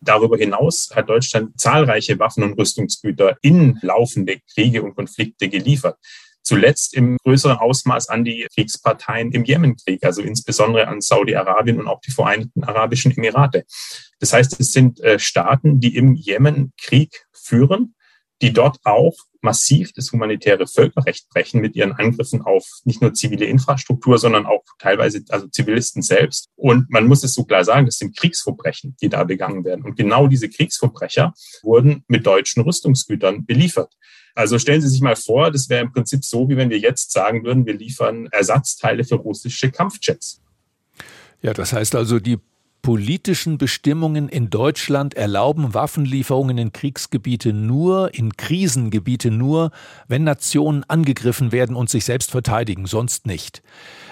Darüber 0.00 0.36
hinaus 0.36 0.90
hat 0.94 1.08
Deutschland 1.08 1.58
zahlreiche 1.60 2.18
Waffen 2.18 2.44
und 2.44 2.58
Rüstungsgüter 2.58 3.36
in 3.42 3.78
laufende 3.82 4.38
Kriege 4.54 4.82
und 4.82 4.94
Konflikte 4.94 5.48
geliefert. 5.48 5.98
Zuletzt 6.42 6.94
im 6.94 7.18
größeren 7.24 7.58
Ausmaß 7.58 8.08
an 8.08 8.24
die 8.24 8.46
Kriegsparteien 8.54 9.32
im 9.32 9.44
Jemenkrieg, 9.44 10.02
also 10.04 10.22
insbesondere 10.22 10.86
an 10.86 11.00
Saudi-Arabien 11.00 11.78
und 11.78 11.88
auch 11.88 12.00
die 12.00 12.12
Vereinigten 12.12 12.64
Arabischen 12.64 13.12
Emirate. 13.12 13.64
Das 14.20 14.32
heißt, 14.32 14.58
es 14.58 14.72
sind 14.72 15.00
äh, 15.00 15.18
Staaten, 15.18 15.80
die 15.80 15.96
im 15.96 16.14
Jemen 16.14 16.72
Krieg 16.80 17.26
führen, 17.48 17.94
die 18.42 18.52
dort 18.52 18.78
auch 18.84 19.16
massiv 19.40 19.92
das 19.92 20.12
humanitäre 20.12 20.66
Völkerrecht 20.66 21.28
brechen 21.30 21.60
mit 21.60 21.76
ihren 21.76 21.92
Angriffen 21.92 22.42
auf 22.42 22.64
nicht 22.84 23.00
nur 23.00 23.14
zivile 23.14 23.46
Infrastruktur, 23.46 24.18
sondern 24.18 24.46
auch 24.46 24.62
teilweise 24.78 25.24
also 25.28 25.46
Zivilisten 25.48 26.02
selbst. 26.02 26.48
Und 26.56 26.90
man 26.90 27.06
muss 27.06 27.22
es 27.24 27.34
so 27.34 27.44
klar 27.44 27.64
sagen, 27.64 27.86
das 27.86 27.98
sind 27.98 28.16
Kriegsverbrechen, 28.16 28.96
die 29.00 29.08
da 29.08 29.24
begangen 29.24 29.64
werden. 29.64 29.84
Und 29.84 29.96
genau 29.96 30.26
diese 30.26 30.48
Kriegsverbrecher 30.48 31.34
wurden 31.62 32.04
mit 32.08 32.26
deutschen 32.26 32.62
Rüstungsgütern 32.62 33.46
beliefert. 33.46 33.92
Also 34.34 34.58
stellen 34.58 34.80
Sie 34.80 34.88
sich 34.88 35.00
mal 35.00 35.16
vor, 35.16 35.50
das 35.50 35.68
wäre 35.68 35.82
im 35.82 35.92
Prinzip 35.92 36.24
so, 36.24 36.48
wie 36.48 36.56
wenn 36.56 36.70
wir 36.70 36.78
jetzt 36.78 37.12
sagen 37.12 37.44
würden, 37.44 37.66
wir 37.66 37.74
liefern 37.74 38.28
Ersatzteile 38.30 39.04
für 39.04 39.16
russische 39.16 39.70
Kampfjets. 39.70 40.40
Ja, 41.42 41.52
das 41.52 41.72
heißt 41.72 41.94
also, 41.94 42.18
die 42.18 42.38
politischen 42.82 43.58
Bestimmungen 43.58 44.28
in 44.28 44.50
Deutschland 44.50 45.14
erlauben 45.14 45.74
Waffenlieferungen 45.74 46.58
in 46.58 46.72
Kriegsgebiete 46.72 47.52
nur, 47.52 48.14
in 48.14 48.36
Krisengebiete 48.36 49.30
nur, 49.30 49.70
wenn 50.06 50.24
Nationen 50.24 50.84
angegriffen 50.88 51.52
werden 51.52 51.76
und 51.76 51.90
sich 51.90 52.04
selbst 52.04 52.30
verteidigen, 52.30 52.86
sonst 52.86 53.26
nicht. 53.26 53.62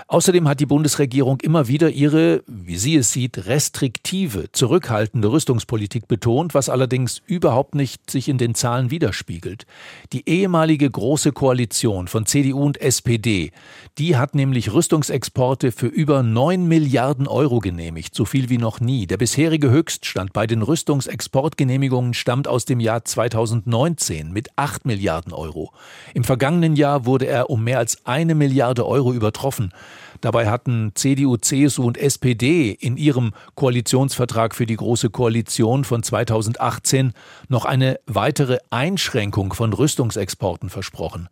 Außerdem 0.08 0.46
hat 0.46 0.60
die 0.60 0.66
Bundesregierung 0.66 1.40
immer 1.40 1.66
wieder 1.66 1.90
ihre, 1.90 2.44
wie 2.46 2.76
sie 2.76 2.94
es 2.94 3.10
sieht, 3.10 3.46
restriktive, 3.46 4.52
zurückhaltende 4.52 5.32
Rüstungspolitik 5.32 6.06
betont, 6.06 6.54
was 6.54 6.68
allerdings 6.68 7.22
überhaupt 7.26 7.74
nicht 7.74 8.08
sich 8.08 8.28
in 8.28 8.38
den 8.38 8.54
Zahlen 8.54 8.92
widerspiegelt. 8.92 9.66
Die 10.12 10.28
ehemalige 10.28 10.88
Große 10.88 11.32
Koalition 11.32 12.06
von 12.06 12.24
CDU 12.24 12.62
und 12.62 12.80
SPD, 12.80 13.50
die 13.98 14.16
hat 14.16 14.36
nämlich 14.36 14.72
Rüstungsexporte 14.72 15.72
für 15.72 15.88
über 15.88 16.22
9 16.22 16.68
Milliarden 16.68 17.26
Euro 17.26 17.58
genehmigt, 17.58 18.14
so 18.14 18.24
viel 18.24 18.48
wie 18.48 18.58
noch 18.58 18.78
nie. 18.78 19.08
Der 19.08 19.16
bisherige 19.16 19.70
Höchststand 19.70 20.32
bei 20.32 20.46
den 20.46 20.62
Rüstungsexportgenehmigungen 20.62 22.14
stammt 22.14 22.46
aus 22.46 22.64
dem 22.64 22.78
Jahr 22.78 23.04
2019 23.04 24.32
mit 24.32 24.50
8 24.54 24.86
Milliarden 24.86 25.32
Euro. 25.32 25.72
Im 26.14 26.22
vergangenen 26.22 26.76
Jahr 26.76 27.06
wurde 27.06 27.26
er 27.26 27.50
um 27.50 27.64
mehr 27.64 27.80
als 27.80 28.06
eine 28.06 28.36
Milliarde 28.36 28.86
Euro 28.86 29.12
übertroffen. 29.12 29.72
Dabei 30.20 30.48
hatten 30.48 30.92
CDU, 30.94 31.36
CSU 31.36 31.84
und 31.84 31.98
SPD 31.98 32.70
in 32.70 32.96
ihrem 32.96 33.32
Koalitionsvertrag 33.54 34.54
für 34.54 34.66
die 34.66 34.76
Große 34.76 35.10
Koalition 35.10 35.84
von 35.84 36.02
2018 36.02 37.12
noch 37.48 37.64
eine 37.64 37.98
weitere 38.06 38.58
Einschränkung 38.70 39.52
von 39.52 39.72
Rüstungsexporten 39.72 40.70
versprochen. 40.70 41.28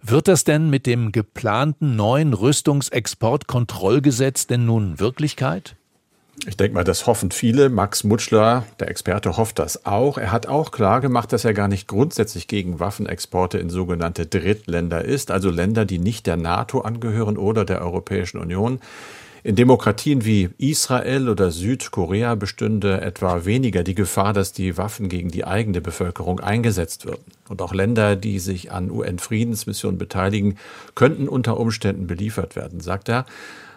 Wird 0.00 0.28
das 0.28 0.44
denn 0.44 0.68
mit 0.68 0.86
dem 0.86 1.12
geplanten 1.12 1.96
neuen 1.96 2.34
Rüstungsexportkontrollgesetz 2.34 4.46
denn 4.46 4.66
nun 4.66 5.00
Wirklichkeit? 5.00 5.76
Ich 6.46 6.56
denke 6.56 6.74
mal, 6.74 6.84
das 6.84 7.06
hoffen 7.06 7.30
viele. 7.30 7.70
Max 7.70 8.04
Mutschler, 8.04 8.64
der 8.78 8.90
Experte, 8.90 9.36
hofft 9.36 9.58
das 9.58 9.86
auch. 9.86 10.18
Er 10.18 10.30
hat 10.30 10.46
auch 10.46 10.72
klar 10.72 11.00
gemacht, 11.00 11.32
dass 11.32 11.44
er 11.44 11.54
gar 11.54 11.68
nicht 11.68 11.88
grundsätzlich 11.88 12.48
gegen 12.48 12.80
Waffenexporte 12.80 13.58
in 13.58 13.70
sogenannte 13.70 14.26
Drittländer 14.26 15.04
ist, 15.04 15.30
also 15.30 15.50
Länder, 15.50 15.84
die 15.84 15.98
nicht 15.98 16.26
der 16.26 16.36
NATO 16.36 16.80
angehören 16.80 17.38
oder 17.38 17.64
der 17.64 17.80
Europäischen 17.80 18.38
Union. 18.38 18.80
In 19.42 19.56
Demokratien 19.56 20.24
wie 20.24 20.48
Israel 20.56 21.28
oder 21.28 21.50
Südkorea 21.50 22.34
bestünde 22.34 23.02
etwa 23.02 23.44
weniger 23.44 23.84
die 23.84 23.94
Gefahr, 23.94 24.32
dass 24.32 24.52
die 24.54 24.78
Waffen 24.78 25.10
gegen 25.10 25.30
die 25.30 25.44
eigene 25.44 25.82
Bevölkerung 25.82 26.40
eingesetzt 26.40 27.04
würden. 27.04 27.24
Und 27.50 27.60
auch 27.60 27.74
Länder, 27.74 28.16
die 28.16 28.38
sich 28.38 28.72
an 28.72 28.90
UN-Friedensmissionen 28.90 29.98
beteiligen, 29.98 30.56
könnten 30.94 31.28
unter 31.28 31.60
Umständen 31.60 32.06
beliefert 32.06 32.56
werden, 32.56 32.80
sagt 32.80 33.10
er. 33.10 33.26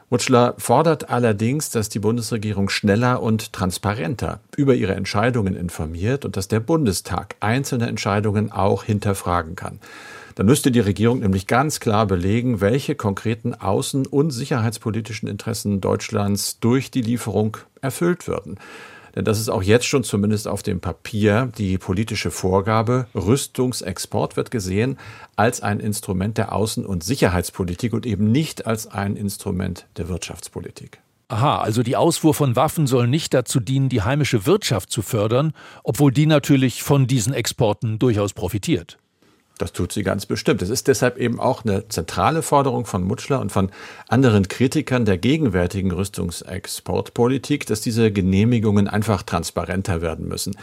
Mutschler 0.09 0.55
fordert 0.57 1.09
allerdings, 1.09 1.69
dass 1.69 1.89
die 1.89 1.99
Bundesregierung 1.99 2.69
schneller 2.69 3.21
und 3.21 3.51
transparenter 3.51 4.39
über 4.55 4.73
ihre 4.73 4.95
Entscheidungen 4.95 5.53
informiert 5.53 6.23
und 6.23 6.37
dass 6.37 6.47
der 6.47 6.61
Bundestag 6.61 7.35
einzelne 7.41 7.87
Entscheidungen 7.87 8.49
auch 8.49 8.85
hinterfragen 8.85 9.57
kann. 9.57 9.79
Dann 10.35 10.45
müsste 10.45 10.71
die 10.71 10.79
Regierung 10.79 11.19
nämlich 11.19 11.45
ganz 11.45 11.81
klar 11.81 12.05
belegen, 12.05 12.61
welche 12.61 12.95
konkreten 12.95 13.53
außen- 13.53 14.07
und 14.07 14.31
sicherheitspolitischen 14.31 15.27
Interessen 15.27 15.81
Deutschlands 15.81 16.59
durch 16.59 16.89
die 16.89 17.01
Lieferung 17.01 17.57
erfüllt 17.81 18.29
würden. 18.29 18.59
Denn 19.17 19.25
das 19.25 19.39
ist 19.39 19.49
auch 19.49 19.63
jetzt 19.63 19.87
schon 19.87 20.03
zumindest 20.03 20.47
auf 20.47 20.61
dem 20.61 20.79
Papier 20.79 21.51
die 21.57 21.79
politische 21.79 22.29
Vorgabe. 22.29 23.07
Rüstungsexport 23.15 24.37
wird 24.37 24.51
gesehen 24.51 24.99
als 25.35 25.61
ein 25.61 25.79
Instrument 25.79 26.37
der 26.37 26.53
Außen- 26.53 26.85
und 26.85 27.03
Sicherheitspolitik 27.03 27.93
und 27.93 28.05
eben 28.05 28.31
nicht 28.31 28.67
als 28.67 28.85
ein 28.85 29.15
Instrument 29.15 29.87
der 29.97 30.07
Wirtschaftspolitik. 30.07 30.99
Aha, 31.29 31.57
also 31.57 31.81
die 31.81 31.95
Ausfuhr 31.95 32.35
von 32.35 32.55
Waffen 32.55 32.85
soll 32.85 33.07
nicht 33.07 33.33
dazu 33.33 33.59
dienen, 33.59 33.89
die 33.89 34.03
heimische 34.03 34.45
Wirtschaft 34.45 34.91
zu 34.91 35.01
fördern, 35.01 35.53
obwohl 35.83 36.11
die 36.11 36.27
natürlich 36.27 36.83
von 36.83 37.07
diesen 37.07 37.33
Exporten 37.33 37.97
durchaus 37.97 38.33
profitiert. 38.33 38.99
Das 39.57 39.73
tut 39.73 39.91
sie 39.91 40.03
ganz 40.03 40.25
bestimmt. 40.25 40.61
Es 40.61 40.69
ist 40.69 40.87
deshalb 40.87 41.17
eben 41.17 41.39
auch 41.39 41.65
eine 41.65 41.87
zentrale 41.87 42.41
Forderung 42.41 42.85
von 42.85 43.03
Mutschler 43.03 43.39
und 43.41 43.51
von 43.51 43.71
anderen 44.07 44.47
Kritikern 44.47 45.05
der 45.05 45.17
gegenwärtigen 45.17 45.91
Rüstungsexportpolitik, 45.91 47.65
dass 47.65 47.81
diese 47.81 48.11
Genehmigungen 48.11 48.87
einfach 48.87 49.23
transparenter 49.23 50.01
werden 50.01 50.27
müssen. 50.27 50.55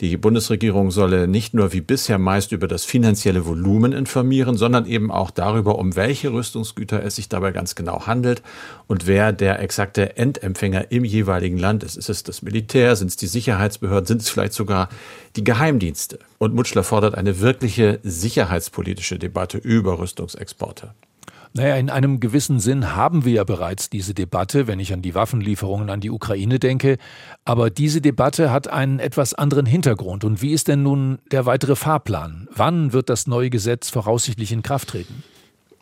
Die 0.00 0.18
Bundesregierung 0.18 0.90
solle 0.90 1.26
nicht 1.26 1.54
nur 1.54 1.72
wie 1.72 1.80
bisher 1.80 2.18
meist 2.18 2.52
über 2.52 2.68
das 2.68 2.84
finanzielle 2.84 3.46
Volumen 3.46 3.92
informieren, 3.92 4.56
sondern 4.58 4.84
eben 4.84 5.10
auch 5.10 5.30
darüber, 5.30 5.78
um 5.78 5.96
welche 5.96 6.32
Rüstungsgüter 6.32 7.02
es 7.02 7.16
sich 7.16 7.30
dabei 7.30 7.52
ganz 7.52 7.74
genau 7.74 8.06
handelt 8.06 8.42
und 8.88 9.06
wer 9.06 9.32
der 9.32 9.60
exakte 9.60 10.18
Endempfänger 10.18 10.90
im 10.92 11.04
jeweiligen 11.04 11.56
Land 11.56 11.82
ist. 11.82 11.96
Ist 11.96 12.10
es 12.10 12.22
das 12.22 12.42
Militär? 12.42 12.94
Sind 12.94 13.08
es 13.08 13.16
die 13.16 13.26
Sicherheitsbehörden? 13.26 14.06
Sind 14.06 14.20
es 14.20 14.28
vielleicht 14.28 14.52
sogar 14.52 14.90
die 15.36 15.44
Geheimdienste? 15.44 16.18
Und 16.38 16.54
Mutschler 16.54 16.82
fordert 16.82 17.14
eine 17.14 17.40
wirkliche 17.40 18.00
sicherheitspolitische 18.02 19.18
Debatte 19.18 19.58
über 19.58 19.98
Rüstungsexporte. 19.98 20.94
Naja, 21.56 21.76
in 21.76 21.88
einem 21.88 22.20
gewissen 22.20 22.60
Sinn 22.60 22.94
haben 22.94 23.24
wir 23.24 23.32
ja 23.32 23.44
bereits 23.44 23.88
diese 23.88 24.12
Debatte, 24.12 24.66
wenn 24.66 24.78
ich 24.78 24.92
an 24.92 25.00
die 25.00 25.14
Waffenlieferungen 25.14 25.88
an 25.88 26.00
die 26.00 26.10
Ukraine 26.10 26.58
denke. 26.58 26.98
Aber 27.46 27.70
diese 27.70 28.02
Debatte 28.02 28.50
hat 28.52 28.68
einen 28.68 28.98
etwas 28.98 29.32
anderen 29.32 29.64
Hintergrund. 29.64 30.22
Und 30.24 30.42
wie 30.42 30.52
ist 30.52 30.68
denn 30.68 30.82
nun 30.82 31.18
der 31.30 31.46
weitere 31.46 31.74
Fahrplan? 31.74 32.46
Wann 32.54 32.92
wird 32.92 33.08
das 33.08 33.26
neue 33.26 33.48
Gesetz 33.48 33.88
voraussichtlich 33.88 34.52
in 34.52 34.62
Kraft 34.62 34.88
treten? 34.88 35.22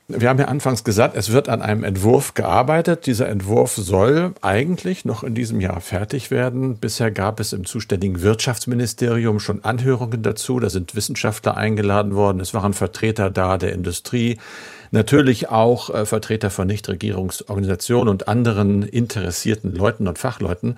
Wir 0.07 0.29
haben 0.29 0.39
ja 0.39 0.49
anfangs 0.49 0.85
gesagt, 0.85 1.17
es 1.17 1.33
wird 1.33 1.49
an 1.49 1.63
einem 1.63 1.83
Entwurf 1.83 2.35
gearbeitet. 2.35 3.07
Dieser 3.07 3.27
Entwurf 3.27 3.73
soll 3.73 4.35
eigentlich 4.43 5.07
noch 5.07 5.25
in 5.25 5.35
diesem 5.35 5.63
Jahr 5.63 5.81
fertig 5.81 6.31
werden. 6.31 6.77
Bisher 6.77 7.11
gab 7.11 7.41
es 7.41 7.55
im 7.55 7.65
zuständigen 7.65 8.21
Wirtschaftsministerium 8.21 9.41
schon 9.41 9.65
Anhörungen 9.65 10.23
dazu. 10.23 10.61
Da 10.61 10.69
sind 10.69 10.95
Wissenschaftler 10.95 11.57
eingeladen 11.57 12.15
worden. 12.15 12.41
Es 12.41 12.53
waren 12.53 12.75
Vertreter 12.75 13.31
da 13.31 13.57
der 13.57 13.73
Industrie, 13.73 14.39
natürlich 14.91 15.49
auch 15.49 15.89
äh, 15.89 16.05
Vertreter 16.05 16.51
von 16.51 16.67
Nichtregierungsorganisationen 16.67 18.11
und 18.11 18.29
anderen 18.29 18.83
interessierten 18.83 19.75
Leuten 19.75 20.07
und 20.07 20.19
Fachleuten. 20.19 20.77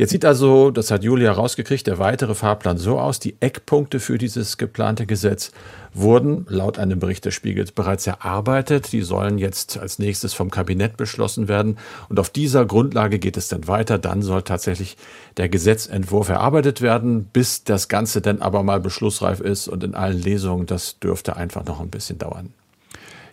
Jetzt 0.00 0.12
sieht 0.12 0.24
also, 0.24 0.70
das 0.70 0.90
hat 0.90 1.04
Julia 1.04 1.30
rausgekriegt, 1.30 1.86
der 1.86 1.98
weitere 1.98 2.34
Fahrplan 2.34 2.78
so 2.78 2.98
aus. 2.98 3.18
Die 3.18 3.36
Eckpunkte 3.40 4.00
für 4.00 4.16
dieses 4.16 4.56
geplante 4.56 5.04
Gesetz 5.04 5.52
wurden 5.92 6.46
laut 6.48 6.78
einem 6.78 6.98
Bericht 6.98 7.26
des 7.26 7.34
Spiegels 7.34 7.70
bereits 7.70 8.06
erarbeitet. 8.06 8.92
Die 8.92 9.02
sollen 9.02 9.36
jetzt 9.36 9.76
als 9.76 9.98
nächstes 9.98 10.32
vom 10.32 10.50
Kabinett 10.50 10.96
beschlossen 10.96 11.48
werden. 11.48 11.76
Und 12.08 12.18
auf 12.18 12.30
dieser 12.30 12.64
Grundlage 12.64 13.18
geht 13.18 13.36
es 13.36 13.48
dann 13.48 13.68
weiter. 13.68 13.98
Dann 13.98 14.22
soll 14.22 14.40
tatsächlich 14.40 14.96
der 15.36 15.50
Gesetzentwurf 15.50 16.30
erarbeitet 16.30 16.80
werden, 16.80 17.24
bis 17.24 17.64
das 17.64 17.88
Ganze 17.88 18.22
dann 18.22 18.40
aber 18.40 18.62
mal 18.62 18.80
beschlussreif 18.80 19.40
ist 19.40 19.68
und 19.68 19.84
in 19.84 19.94
allen 19.94 20.22
Lesungen. 20.22 20.64
Das 20.64 20.98
dürfte 20.98 21.36
einfach 21.36 21.66
noch 21.66 21.78
ein 21.78 21.90
bisschen 21.90 22.16
dauern. 22.16 22.54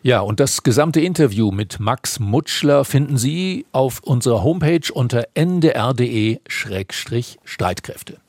Ja, 0.03 0.19
und 0.21 0.39
das 0.39 0.63
gesamte 0.63 1.01
Interview 1.01 1.51
mit 1.51 1.79
Max 1.79 2.19
Mutschler 2.19 2.85
finden 2.85 3.17
Sie 3.17 3.65
auf 3.71 3.99
unserer 4.01 4.43
Homepage 4.43 4.93
unter 4.93 5.25
ndr.de-streitkräfte. 5.33 8.19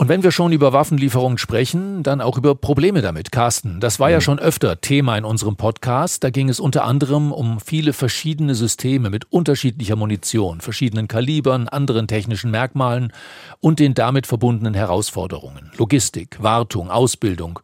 Und 0.00 0.08
wenn 0.08 0.22
wir 0.22 0.32
schon 0.32 0.52
über 0.52 0.72
Waffenlieferungen 0.72 1.36
sprechen, 1.36 2.02
dann 2.02 2.22
auch 2.22 2.38
über 2.38 2.54
Probleme 2.54 3.02
damit. 3.02 3.32
Carsten, 3.32 3.80
das 3.80 4.00
war 4.00 4.08
ja 4.08 4.16
mhm. 4.16 4.22
schon 4.22 4.38
öfter 4.38 4.80
Thema 4.80 5.18
in 5.18 5.26
unserem 5.26 5.56
Podcast. 5.56 6.24
Da 6.24 6.30
ging 6.30 6.48
es 6.48 6.58
unter 6.58 6.84
anderem 6.84 7.32
um 7.32 7.60
viele 7.60 7.92
verschiedene 7.92 8.54
Systeme 8.54 9.10
mit 9.10 9.30
unterschiedlicher 9.30 9.96
Munition, 9.96 10.62
verschiedenen 10.62 11.06
Kalibern, 11.06 11.68
anderen 11.68 12.08
technischen 12.08 12.50
Merkmalen 12.50 13.12
und 13.60 13.78
den 13.78 13.92
damit 13.92 14.26
verbundenen 14.26 14.72
Herausforderungen. 14.72 15.70
Logistik, 15.76 16.42
Wartung, 16.42 16.90
Ausbildung. 16.90 17.60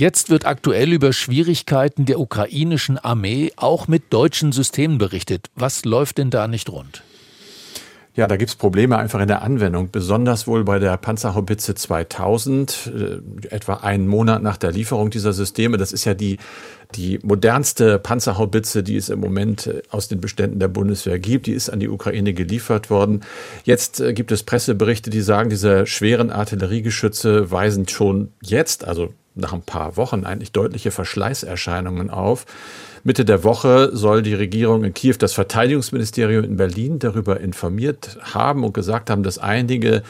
Jetzt 0.00 0.30
wird 0.30 0.46
aktuell 0.46 0.94
über 0.94 1.12
Schwierigkeiten 1.12 2.06
der 2.06 2.20
ukrainischen 2.20 2.96
Armee 2.96 3.52
auch 3.56 3.86
mit 3.86 4.14
deutschen 4.14 4.50
Systemen 4.50 4.96
berichtet. 4.96 5.50
Was 5.56 5.84
läuft 5.84 6.16
denn 6.16 6.30
da 6.30 6.48
nicht 6.48 6.70
rund? 6.70 7.02
Ja, 8.16 8.26
da 8.26 8.38
gibt's 8.38 8.54
Probleme 8.54 8.96
einfach 8.96 9.20
in 9.20 9.28
der 9.28 9.42
Anwendung, 9.42 9.90
besonders 9.92 10.46
wohl 10.46 10.64
bei 10.64 10.78
der 10.78 10.96
Panzerhaubitze 10.96 11.74
2000, 11.74 12.92
äh, 12.94 13.48
etwa 13.54 13.74
einen 13.74 14.08
Monat 14.08 14.42
nach 14.42 14.56
der 14.56 14.72
Lieferung 14.72 15.10
dieser 15.10 15.34
Systeme. 15.34 15.76
Das 15.76 15.92
ist 15.92 16.06
ja 16.06 16.14
die, 16.14 16.38
die 16.94 17.18
modernste 17.22 17.98
Panzerhaubitze, 17.98 18.82
die 18.82 18.96
es 18.96 19.10
im 19.10 19.20
Moment 19.20 19.66
äh, 19.66 19.82
aus 19.90 20.08
den 20.08 20.22
Beständen 20.22 20.60
der 20.60 20.68
Bundeswehr 20.68 21.18
gibt. 21.18 21.46
Die 21.46 21.52
ist 21.52 21.68
an 21.68 21.78
die 21.78 21.90
Ukraine 21.90 22.32
geliefert 22.32 22.88
worden. 22.88 23.20
Jetzt 23.64 24.00
äh, 24.00 24.14
gibt 24.14 24.32
es 24.32 24.44
Presseberichte, 24.44 25.10
die 25.10 25.20
sagen, 25.20 25.50
diese 25.50 25.84
schweren 25.86 26.30
Artilleriegeschütze 26.30 27.50
weisen 27.50 27.86
schon 27.86 28.32
jetzt, 28.40 28.88
also 28.88 29.12
nach 29.34 29.52
ein 29.52 29.62
paar 29.62 29.96
Wochen 29.96 30.24
eigentlich 30.24 30.52
deutliche 30.52 30.90
Verschleißerscheinungen 30.90 32.10
auf. 32.10 32.46
Mitte 33.04 33.24
der 33.24 33.44
Woche 33.44 33.90
soll 33.92 34.22
die 34.22 34.34
Regierung 34.34 34.84
in 34.84 34.92
Kiew 34.92 35.14
das 35.18 35.32
Verteidigungsministerium 35.32 36.44
in 36.44 36.56
Berlin 36.56 36.98
darüber 36.98 37.40
informiert 37.40 38.18
haben 38.20 38.64
und 38.64 38.74
gesagt 38.74 39.08
haben, 39.08 39.22
dass 39.22 39.38
einige 39.38 40.02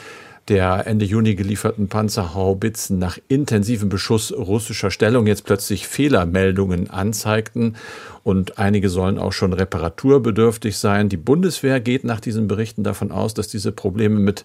der 0.49 0.87
Ende 0.89 1.05
Juni 1.05 1.37
gelieferten 1.37 1.89
Panzerhaubitzen 1.89 2.99
nach 2.99 3.19
intensivem 3.29 3.89
Beschuss 3.89 4.33
russischer 4.33 4.91
Stellung 4.91 5.29
jetzt 5.29 5.45
plötzlich 5.45 5.87
Fehlermeldungen 5.87 6.91
anzeigten 6.91 7.77
und 8.25 8.59
einige 8.59 8.89
sollen 8.89 9.19
auch 9.19 9.33
schon 9.33 9.53
reparaturbedürftig 9.53 10.77
sein. 10.77 11.09
Die 11.09 11.17
Bundeswehr 11.17 11.79
geht 11.79 12.03
nach 12.03 12.19
diesen 12.19 12.49
Berichten 12.49 12.83
davon 12.83 13.13
aus, 13.13 13.33
dass 13.33 13.47
diese 13.47 13.71
Probleme 13.71 14.19
mit 14.19 14.45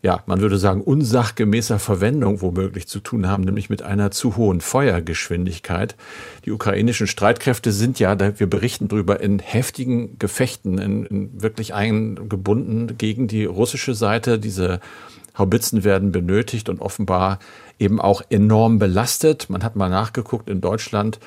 ja, 0.00 0.22
man 0.26 0.40
würde 0.40 0.58
sagen, 0.58 0.80
unsachgemäßer 0.80 1.80
Verwendung 1.80 2.40
womöglich 2.40 2.86
zu 2.86 3.00
tun 3.00 3.26
haben, 3.26 3.42
nämlich 3.42 3.68
mit 3.68 3.82
einer 3.82 4.12
zu 4.12 4.36
hohen 4.36 4.60
Feuergeschwindigkeit. 4.60 5.96
Die 6.44 6.52
ukrainischen 6.52 7.08
Streitkräfte 7.08 7.72
sind 7.72 7.98
ja, 7.98 8.16
wir 8.38 8.48
berichten 8.48 8.86
darüber, 8.86 9.20
in 9.20 9.40
heftigen 9.40 10.16
Gefechten, 10.18 10.78
in, 10.78 11.04
in 11.06 11.42
wirklich 11.42 11.74
eingebunden 11.74 12.96
gegen 12.96 13.26
die 13.26 13.44
russische 13.44 13.94
Seite. 13.94 14.38
Diese 14.38 14.78
Haubitzen 15.36 15.82
werden 15.82 16.12
benötigt 16.12 16.68
und 16.68 16.80
offenbar 16.80 17.40
eben 17.80 18.00
auch 18.00 18.22
enorm 18.30 18.78
belastet. 18.78 19.50
Man 19.50 19.64
hat 19.64 19.74
mal 19.74 19.88
nachgeguckt 19.88 20.48
in 20.48 20.60
Deutschland, 20.60 21.18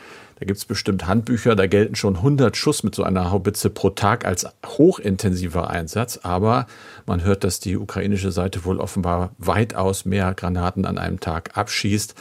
da 0.41 0.45
gibt 0.45 0.57
es 0.57 0.65
bestimmt 0.65 1.05
Handbücher, 1.05 1.55
da 1.55 1.67
gelten 1.67 1.93
schon 1.93 2.15
100 2.15 2.57
Schuss 2.57 2.81
mit 2.81 2.95
so 2.95 3.03
einer 3.03 3.29
Haubitze 3.29 3.69
pro 3.69 3.91
Tag 3.91 4.25
als 4.25 4.47
hochintensiver 4.65 5.69
Einsatz. 5.69 6.21
Aber 6.23 6.65
man 7.05 7.23
hört, 7.23 7.43
dass 7.43 7.59
die 7.59 7.77
ukrainische 7.77 8.31
Seite 8.31 8.65
wohl 8.65 8.79
offenbar 8.79 9.35
weitaus 9.37 10.03
mehr 10.03 10.33
Granaten 10.33 10.87
an 10.87 10.97
einem 10.97 11.19
Tag 11.19 11.55
abschießt. 11.55 12.15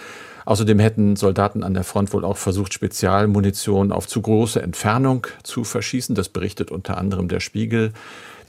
Außerdem 0.45 0.79
hätten 0.81 1.17
Soldaten 1.17 1.63
an 1.63 1.73
der 1.73 1.83
Front 1.83 2.13
wohl 2.13 2.27
auch 2.27 2.37
versucht, 2.37 2.75
Spezialmunition 2.75 3.91
auf 3.91 4.07
zu 4.07 4.21
große 4.21 4.61
Entfernung 4.61 5.27
zu 5.43 5.65
verschießen. 5.65 6.15
Das 6.15 6.29
berichtet 6.29 6.71
unter 6.71 6.99
anderem 6.99 7.27
der 7.27 7.41
Spiegel. 7.41 7.95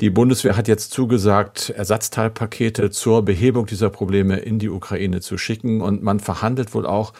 Die 0.01 0.09
Bundeswehr 0.09 0.57
hat 0.57 0.67
jetzt 0.67 0.91
zugesagt, 0.91 1.69
Ersatzteilpakete 1.69 2.89
zur 2.89 3.23
Behebung 3.23 3.67
dieser 3.67 3.89
Probleme 3.89 4.35
in 4.35 4.59
die 4.59 4.69
Ukraine 4.69 5.21
zu 5.21 5.37
schicken. 5.37 5.79
Und 5.79 6.03
man 6.03 6.19
verhandelt 6.19 6.73
wohl 6.73 6.85
auch 6.85 7.13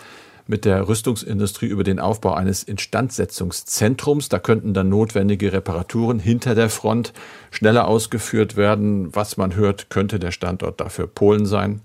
mit 0.52 0.66
der 0.66 0.88
Rüstungsindustrie 0.88 1.68
über 1.68 1.84
den 1.84 2.00
Aufbau 2.00 2.34
eines 2.34 2.62
Instandsetzungszentrums. 2.62 4.30
Da 4.30 4.38
könnten 4.38 4.76
dann 4.76 4.90
notwendige 4.90 5.54
Reparaturen 5.54 6.20
hinter 6.20 6.54
der 6.54 6.70
Front 6.70 7.14
schneller 7.50 7.88
ausgeführt 7.88 8.58
werden. 8.58 9.16
Was 9.16 9.38
man 9.38 9.56
hört, 9.56 9.90
könnte 9.90 10.20
der 10.20 10.32
Standort 10.32 10.80
dafür 10.80 11.08
Polen 11.08 11.46
sein. 11.46 11.82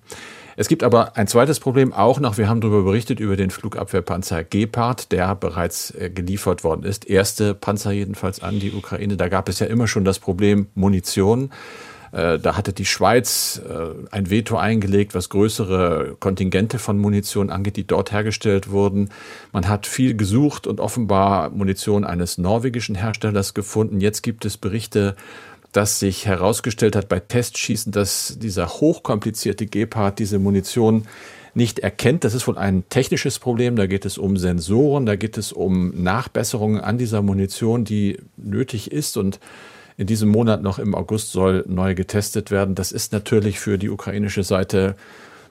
Es 0.57 0.69
gibt 0.69 0.83
aber 0.83 1.17
ein 1.17 1.29
zweites 1.29 1.61
Problem 1.61 1.93
auch 1.93 2.19
noch. 2.19 2.39
Wir 2.39 2.49
haben 2.49 2.61
darüber 2.61 2.83
berichtet, 2.83 3.21
über 3.21 3.37
den 3.37 3.51
Flugabwehrpanzer 3.51 4.43
Gepard, 4.43 5.13
der 5.13 5.35
bereits 5.35 5.93
äh, 5.93 6.11
geliefert 6.11 6.65
worden 6.65 6.83
ist. 6.83 7.09
Erste 7.09 7.55
Panzer 7.55 7.93
jedenfalls 7.93 8.43
an 8.43 8.59
die 8.59 8.73
Ukraine. 8.73 9.17
Da 9.17 9.29
gab 9.29 9.49
es 9.49 9.61
ja 9.61 9.67
immer 9.67 9.87
schon 9.87 10.05
das 10.05 10.19
Problem 10.19 10.67
Munition. 10.75 11.51
Äh, 12.17 12.39
da 12.39 12.57
hatte 12.57 12.73
die 12.73 12.87
Schweiz 12.87 13.61
äh, 13.69 13.89
ein 14.11 14.31
Veto 14.31 14.57
eingelegt, 14.57 15.15
was 15.15 15.29
größere 15.29 16.17
Kontingente 16.19 16.79
von 16.79 16.97
Munition 16.97 17.51
angeht, 17.51 17.77
die 17.77 17.87
dort 17.87 18.11
hergestellt 18.11 18.71
wurden. 18.71 19.11
Man 19.53 19.69
hat 19.69 19.87
viel 19.87 20.17
gesucht 20.17 20.67
und 20.67 20.81
offenbar 20.81 21.51
Munition 21.51 22.05
eines 22.05 22.39
norwegischen 22.39 22.95
Herstellers 22.95 23.53
gefunden. 23.53 24.01
Jetzt 24.01 24.23
gibt 24.23 24.45
es 24.45 24.57
Berichte 24.57 25.15
dass 25.73 25.99
sich 25.99 26.25
herausgestellt 26.25 26.97
hat 26.97 27.11
bei 27.11 27.21
Testschießen, 27.21 27.93
dass 27.93 28.39
dieser 28.41 28.67
hochkomplizierte 28.67 29.67
Gepard 29.67 30.19
diese 30.19 30.39
Munition 30.39 31.07
nicht 31.53 31.81
erkennt. 31.81 32.25
Das 32.25 32.33
ist 32.33 32.49
wohl 32.49 32.57
ein 32.57 32.89
technisches 32.89 33.39
Problem. 33.39 33.77
Da 33.77 33.87
geht 33.87 34.07
es 34.07 34.17
um 34.17 34.39
Sensoren, 34.39 35.05
da 35.05 35.17
geht 35.17 35.37
es 35.37 35.53
um 35.53 36.03
Nachbesserungen 36.03 36.81
an 36.81 36.97
dieser 36.97 37.21
Munition, 37.21 37.85
die 37.85 38.17
nötig 38.39 38.91
ist 38.91 39.19
und 39.19 39.39
in 39.97 40.07
diesem 40.07 40.29
Monat 40.29 40.63
noch 40.63 40.79
im 40.79 40.95
August 40.95 41.33
soll 41.33 41.65
neu 41.67 41.95
getestet 41.95 42.51
werden. 42.51 42.75
Das 42.75 42.93
ist 42.93 43.13
natürlich 43.13 43.59
für 43.59 43.79
die 43.79 43.91
ukrainische 43.91 44.43
Seite 44.43 44.97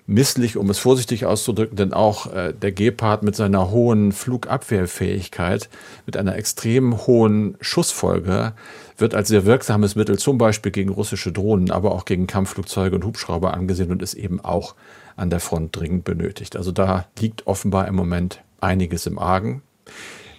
misslich, 0.07 0.55
um 0.55 0.69
es 0.69 0.77
vorsichtig 0.77 1.25
auszudrücken, 1.25 1.77
denn 1.77 1.93
auch 1.93 2.31
äh, 2.31 2.53
der 2.53 2.71
Gepard 2.71 3.23
mit 3.23 3.35
seiner 3.35 3.71
hohen 3.71 4.11
Flugabwehrfähigkeit, 4.11 5.69
mit 6.05 6.15
einer 6.15 6.35
extrem 6.35 7.07
hohen 7.07 7.57
Schussfolge, 7.59 8.53
wird 8.97 9.15
als 9.15 9.29
sehr 9.29 9.45
wirksames 9.45 9.95
Mittel 9.95 10.19
zum 10.19 10.37
Beispiel 10.37 10.71
gegen 10.71 10.91
russische 10.91 11.31
Drohnen, 11.31 11.71
aber 11.71 11.91
auch 11.91 12.05
gegen 12.05 12.27
Kampfflugzeuge 12.27 12.95
und 12.95 13.05
Hubschrauber 13.05 13.53
angesehen 13.55 13.91
und 13.91 14.03
ist 14.03 14.13
eben 14.13 14.39
auch 14.39 14.75
an 15.15 15.29
der 15.29 15.39
Front 15.39 15.75
dringend 15.75 16.03
benötigt. 16.03 16.55
Also 16.55 16.71
da 16.71 17.07
liegt 17.19 17.47
offenbar 17.47 17.87
im 17.87 17.95
Moment 17.95 18.41
einiges 18.61 19.07
im 19.07 19.17
Argen 19.17 19.63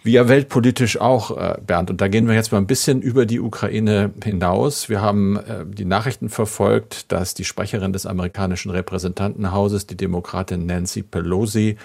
wie 0.07 0.13
ja 0.13 0.29
weltpolitisch 0.29 1.01
auch, 1.01 1.37
äh, 1.37 1.59
Bernd. 1.67 1.91
Und 1.91 2.01
da 2.01 2.09
gehen 2.09 2.29
wir 2.29 2.35
jetzt 2.35 2.53
mal 2.53 2.59
ein 2.59 2.67
bisschen 2.67 3.03
über 3.03 3.27
die 3.27 3.41
Ukraine 3.41 4.13
hinaus. 4.25 4.89
Wir 4.89 5.03
haben 5.03 5.37
äh, 5.37 5.67
die 5.67 5.85
Nachrichten 5.85 6.29
verfolgt, 6.29 7.11
dass 7.13 7.35
die 7.35 7.45
Sprecherin 7.45 7.93
des 7.93 8.07
amerikanischen 8.07 8.71
Repräsentantenhauses, 8.71 9.87
die 9.87 9.97
Demokratin 9.97 10.65
Nancy 10.65 11.03
Pelosi, 11.03 11.77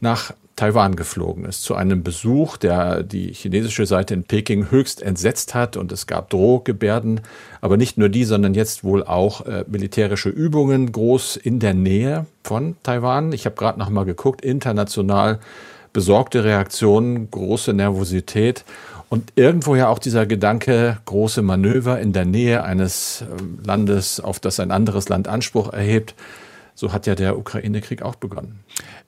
nach 0.00 0.32
Taiwan 0.54 0.96
geflogen 0.96 1.44
ist 1.44 1.62
zu 1.62 1.74
einem 1.74 2.02
Besuch, 2.02 2.56
der 2.56 3.04
die 3.04 3.32
chinesische 3.32 3.86
Seite 3.86 4.14
in 4.14 4.24
Peking 4.24 4.70
höchst 4.70 5.02
entsetzt 5.02 5.54
hat 5.54 5.76
und 5.76 5.92
es 5.92 6.08
gab 6.08 6.30
Drohgebärden, 6.30 7.20
aber 7.60 7.76
nicht 7.76 7.96
nur 7.96 8.08
die, 8.08 8.24
sondern 8.24 8.54
jetzt 8.54 8.82
wohl 8.82 9.04
auch 9.04 9.46
äh, 9.46 9.64
militärische 9.68 10.30
Übungen 10.30 10.90
groß 10.90 11.36
in 11.36 11.60
der 11.60 11.74
Nähe 11.74 12.26
von 12.42 12.76
Taiwan. 12.82 13.32
Ich 13.32 13.46
habe 13.46 13.54
gerade 13.54 13.78
noch 13.78 13.88
mal 13.88 14.04
geguckt, 14.04 14.42
international 14.42 15.38
besorgte 15.98 16.44
Reaktionen, 16.44 17.28
große 17.28 17.72
Nervosität 17.72 18.64
und 19.08 19.32
irgendwo 19.34 19.74
ja 19.74 19.88
auch 19.88 19.98
dieser 19.98 20.26
Gedanke, 20.26 20.98
große 21.06 21.42
Manöver 21.42 21.98
in 21.98 22.12
der 22.12 22.24
Nähe 22.24 22.62
eines 22.62 23.24
ähm, 23.28 23.58
Landes, 23.64 24.20
auf 24.20 24.38
das 24.38 24.60
ein 24.60 24.70
anderes 24.70 25.08
Land 25.08 25.26
Anspruch 25.26 25.72
erhebt. 25.72 26.14
So 26.76 26.92
hat 26.92 27.08
ja 27.08 27.16
der 27.16 27.36
Ukraine-Krieg 27.36 28.02
auch 28.02 28.14
begonnen. 28.14 28.60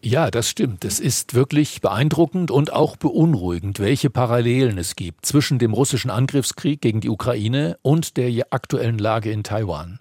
Ja, 0.03 0.33
das 0.33 0.49
stimmt. 0.49 0.85
Es 0.85 0.99
ist 0.99 1.35
wirklich 1.35 1.81
beeindruckend 1.81 2.51
und 2.51 2.73
auch 2.73 2.97
beunruhigend, 2.97 3.79
welche 3.79 4.11
Parallelen 4.11 4.77
es 4.77 4.97
gibt 4.97 5.25
zwischen 5.25 5.61
dem 5.61 5.73
russischen 5.73 6.11
Angriffskrieg 6.11 6.81
gegen 6.81 7.01
die 7.01 7.09
Ukraine 7.09 7.79
und 7.83 8.17
der 8.17 8.49
aktuellen 8.51 8.99
Lage 8.99 9.31
in 9.31 9.45
Taiwan. 9.45 10.01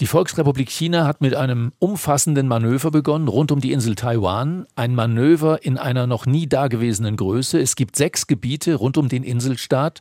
Die 0.00 0.06
Volksrepublik 0.06 0.70
China 0.70 1.06
hat 1.06 1.20
mit 1.20 1.34
einem 1.34 1.72
umfassenden 1.78 2.48
Manöver 2.48 2.90
begonnen 2.90 3.28
rund 3.28 3.52
um 3.52 3.60
die 3.60 3.72
Insel 3.72 3.94
Taiwan. 3.94 4.66
Ein 4.74 4.94
Manöver 4.94 5.64
in 5.64 5.76
einer 5.76 6.06
noch 6.06 6.24
nie 6.24 6.46
dagewesenen 6.46 7.16
Größe. 7.16 7.60
Es 7.60 7.76
gibt 7.76 7.96
sechs 7.96 8.26
Gebiete 8.26 8.74
rund 8.76 8.96
um 8.96 9.08
den 9.08 9.22
Inselstaat, 9.22 10.00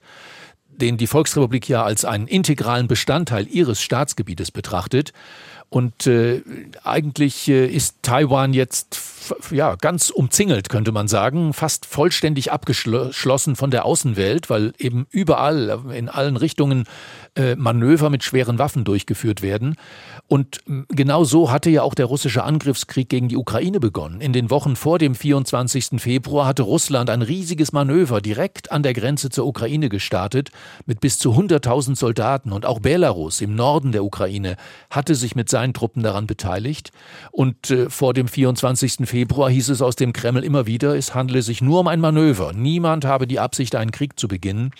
den 0.69 0.97
die 0.97 1.07
Volksrepublik 1.07 1.67
ja 1.67 1.83
als 1.83 2.05
einen 2.05 2.27
integralen 2.27 2.87
Bestandteil 2.87 3.47
ihres 3.47 3.81
Staatsgebietes 3.81 4.51
betrachtet. 4.51 5.11
Und 5.69 6.07
äh, 6.07 6.41
eigentlich 6.83 7.49
äh, 7.49 7.67
ist 7.67 7.97
Taiwan 8.01 8.53
jetzt 8.53 8.95
ja 9.51 9.75
ganz 9.75 10.09
umzingelt, 10.09 10.69
könnte 10.69 10.91
man 10.91 11.07
sagen, 11.07 11.53
fast 11.53 11.85
vollständig 11.85 12.51
abgeschlossen 12.51 13.55
von 13.55 13.71
der 13.71 13.85
Außenwelt, 13.85 14.49
weil 14.49 14.73
eben 14.77 15.07
überall 15.11 15.83
in 15.93 16.09
allen 16.09 16.37
Richtungen 16.37 16.85
äh, 17.35 17.55
Manöver 17.55 18.09
mit 18.09 18.23
schweren 18.23 18.59
Waffen 18.59 18.83
durchgeführt 18.83 19.41
werden. 19.41 19.75
Und 20.27 20.59
genau 20.89 21.23
so 21.23 21.51
hatte 21.51 21.69
ja 21.69 21.81
auch 21.81 21.95
der 21.95 22.05
russische 22.05 22.43
Angriffskrieg 22.43 23.09
gegen 23.09 23.29
die 23.29 23.37
Ukraine 23.37 23.79
begonnen. 23.79 24.21
In 24.21 24.33
den 24.33 24.49
Wochen 24.49 24.75
vor 24.75 24.99
dem 24.99 25.15
24. 25.15 26.01
Februar 26.01 26.45
hatte 26.45 26.63
Russland 26.63 27.09
ein 27.09 27.21
riesiges 27.21 27.71
Manöver 27.71 28.21
direkt 28.21 28.71
an 28.71 28.83
der 28.83 28.93
Grenze 28.93 29.29
zur 29.29 29.45
Ukraine 29.45 29.89
gestartet 29.89 30.51
mit 30.85 30.99
bis 30.99 31.19
zu 31.19 31.31
100.000 31.31 31.95
Soldaten 31.95 32.51
und 32.51 32.65
auch 32.65 32.79
Belarus 32.79 33.41
im 33.41 33.55
Norden 33.55 33.91
der 33.91 34.03
Ukraine 34.03 34.57
hatte 34.89 35.15
sich 35.15 35.35
mit 35.35 35.49
seinen 35.49 35.73
Truppen 35.73 36.03
daran 36.03 36.27
beteiligt. 36.27 36.91
Und 37.31 37.69
äh, 37.71 37.89
vor 37.89 38.13
dem 38.13 38.27
24. 38.27 39.05
Februar 39.11 39.49
hieß 39.49 39.67
es 39.67 39.81
aus 39.81 39.97
dem 39.97 40.13
Kreml 40.13 40.41
immer 40.41 40.67
wieder, 40.67 40.95
es 40.95 41.13
handle 41.13 41.41
sich 41.41 41.61
nur 41.61 41.81
um 41.81 41.87
ein 41.89 41.99
Manöver. 41.99 42.53
Niemand 42.53 43.03
habe 43.03 43.27
die 43.27 43.39
Absicht, 43.39 43.75
einen 43.75 43.91
Krieg 43.91 44.17
zu 44.17 44.29
beginnen. 44.29 44.71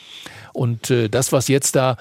Und 0.54 0.90
äh, 0.90 1.10
das, 1.10 1.34
was 1.34 1.50
jetzt 1.50 1.76
da 1.76 1.98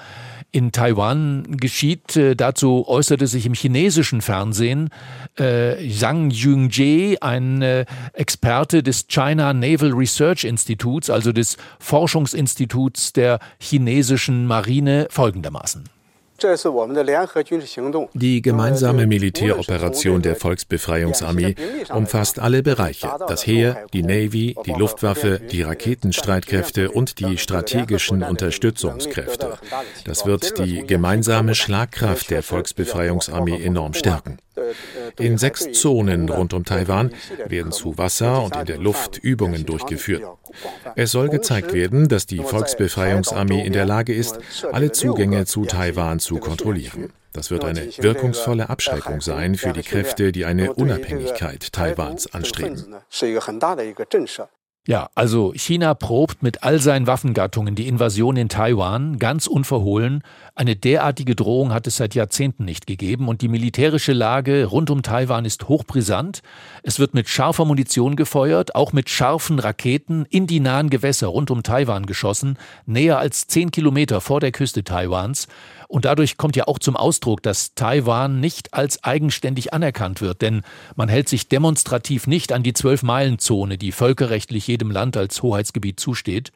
in 0.53 0.71
Taiwan 0.71 1.57
geschieht. 1.57 2.15
Äh, 2.15 2.35
dazu 2.37 2.85
äußerte 2.87 3.27
sich 3.27 3.45
im 3.45 3.53
chinesischen 3.53 4.21
Fernsehen 4.21 4.89
äh, 5.37 5.89
Zhang 5.89 6.29
Yungjie, 6.29 7.17
ein 7.21 7.61
äh, 7.61 7.85
Experte 8.13 8.81
des 8.81 9.07
China 9.07 9.53
Naval 9.53 9.91
Research 9.91 10.45
Instituts, 10.45 11.09
also 11.09 11.33
des 11.33 11.57
Forschungsinstituts 11.79 13.11
der 13.11 13.39
chinesischen 13.59 14.47
Marine, 14.47 15.07
folgendermaßen. 15.09 15.83
Die 18.13 18.41
gemeinsame 18.41 19.07
Militäroperation 19.07 20.21
der 20.21 20.35
Volksbefreiungsarmee 20.35 21.55
umfasst 21.93 22.39
alle 22.39 22.63
Bereiche, 22.63 23.09
das 23.27 23.45
Heer, 23.45 23.85
die 23.93 24.03
Navy, 24.03 24.55
die 24.65 24.73
Luftwaffe, 24.73 25.39
die 25.39 25.61
Raketenstreitkräfte 25.61 26.91
und 26.91 27.19
die 27.19 27.37
strategischen 27.37 28.23
Unterstützungskräfte. 28.23 29.57
Das 30.05 30.25
wird 30.25 30.57
die 30.57 30.85
gemeinsame 30.85 31.55
Schlagkraft 31.55 32.29
der 32.29 32.43
Volksbefreiungsarmee 32.43 33.63
enorm 33.63 33.93
stärken. 33.93 34.39
In 35.17 35.37
sechs 35.37 35.71
Zonen 35.73 36.29
rund 36.29 36.53
um 36.53 36.65
Taiwan 36.65 37.11
werden 37.47 37.71
zu 37.71 37.97
Wasser 37.97 38.43
und 38.43 38.55
in 38.55 38.65
der 38.65 38.77
Luft 38.77 39.17
Übungen 39.17 39.65
durchgeführt. 39.65 40.23
Es 40.95 41.11
soll 41.11 41.29
gezeigt 41.29 41.73
werden, 41.73 42.07
dass 42.07 42.25
die 42.25 42.39
Volksbefreiungsarmee 42.39 43.65
in 43.65 43.73
der 43.73 43.85
Lage 43.85 44.13
ist, 44.13 44.39
alle 44.71 44.91
Zugänge 44.91 45.45
zu 45.45 45.65
Taiwan 45.65 46.19
zu 46.19 46.37
kontrollieren. 46.37 47.11
Das 47.33 47.49
wird 47.49 47.63
eine 47.63 47.87
wirkungsvolle 47.97 48.69
Abschreckung 48.69 49.21
sein 49.21 49.55
für 49.55 49.71
die 49.71 49.83
Kräfte, 49.83 50.31
die 50.31 50.45
eine 50.45 50.73
Unabhängigkeit 50.73 51.71
Taiwans 51.71 52.33
anstreben. 52.33 52.95
Ja, 54.87 55.11
also 55.13 55.53
China 55.55 55.93
probt 55.93 56.41
mit 56.41 56.63
all 56.63 56.79
seinen 56.79 57.05
Waffengattungen 57.05 57.75
die 57.75 57.87
Invasion 57.87 58.35
in 58.35 58.49
Taiwan 58.49 59.19
ganz 59.19 59.45
unverhohlen. 59.45 60.23
Eine 60.55 60.75
derartige 60.75 61.35
Drohung 61.35 61.71
hat 61.71 61.85
es 61.85 61.97
seit 61.97 62.15
Jahrzehnten 62.15 62.65
nicht 62.65 62.87
gegeben 62.87 63.27
und 63.27 63.43
die 63.43 63.47
militärische 63.47 64.13
Lage 64.13 64.65
rund 64.65 64.89
um 64.89 65.03
Taiwan 65.03 65.45
ist 65.45 65.67
hochbrisant. 65.67 66.41
Es 66.81 66.97
wird 66.97 67.13
mit 67.13 67.29
scharfer 67.29 67.63
Munition 67.63 68.15
gefeuert, 68.15 68.73
auch 68.73 68.91
mit 68.91 69.11
scharfen 69.11 69.59
Raketen 69.59 70.25
in 70.31 70.47
die 70.47 70.59
nahen 70.59 70.89
Gewässer 70.89 71.27
rund 71.27 71.51
um 71.51 71.61
Taiwan 71.61 72.07
geschossen, 72.07 72.57
näher 72.87 73.19
als 73.19 73.45
zehn 73.45 73.69
Kilometer 73.69 74.19
vor 74.19 74.39
der 74.39 74.51
Küste 74.51 74.83
Taiwans. 74.83 75.47
Und 75.91 76.05
dadurch 76.05 76.37
kommt 76.37 76.55
ja 76.55 76.69
auch 76.69 76.79
zum 76.79 76.95
Ausdruck, 76.95 77.43
dass 77.43 77.75
Taiwan 77.75 78.39
nicht 78.39 78.73
als 78.73 79.03
eigenständig 79.03 79.73
anerkannt 79.73 80.21
wird, 80.21 80.41
denn 80.41 80.61
man 80.95 81.09
hält 81.09 81.27
sich 81.27 81.49
demonstrativ 81.49 82.27
nicht 82.27 82.53
an 82.53 82.63
die 82.63 82.71
Zwölf-Meilen-Zone, 82.71 83.77
die 83.77 83.91
völkerrechtlich 83.91 84.67
jedem 84.67 84.89
Land 84.89 85.17
als 85.17 85.43
Hoheitsgebiet 85.43 85.99
zusteht. 85.99 86.53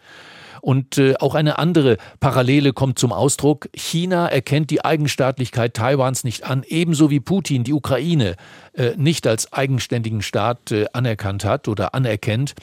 Und 0.66 0.98
äh, 0.98 1.14
auch 1.20 1.36
eine 1.36 1.60
andere 1.60 1.98
Parallele 2.20 2.74
kommt 2.74 2.98
zum 2.98 3.12
Ausdruck. 3.12 3.70
China 3.76 4.26
erkennt 4.26 4.72
die 4.72 4.84
Eigenstaatlichkeit 4.84 5.76
Taiwans 5.76 6.24
nicht 6.24 6.44
an, 6.44 6.64
ebenso 6.68 7.12
wie 7.12 7.20
Putin 7.20 7.64
die 7.64 7.74
Ukraine 7.74 8.36
äh, 8.74 8.94
nicht 8.98 9.28
als 9.28 9.54
eigenständigen 9.54 10.24
Staat 10.24 10.72
äh, 10.72 10.86
anerkannt 10.92 11.46
hat 11.46 11.68
oder 11.68 11.94
anerkennt. 11.94 12.56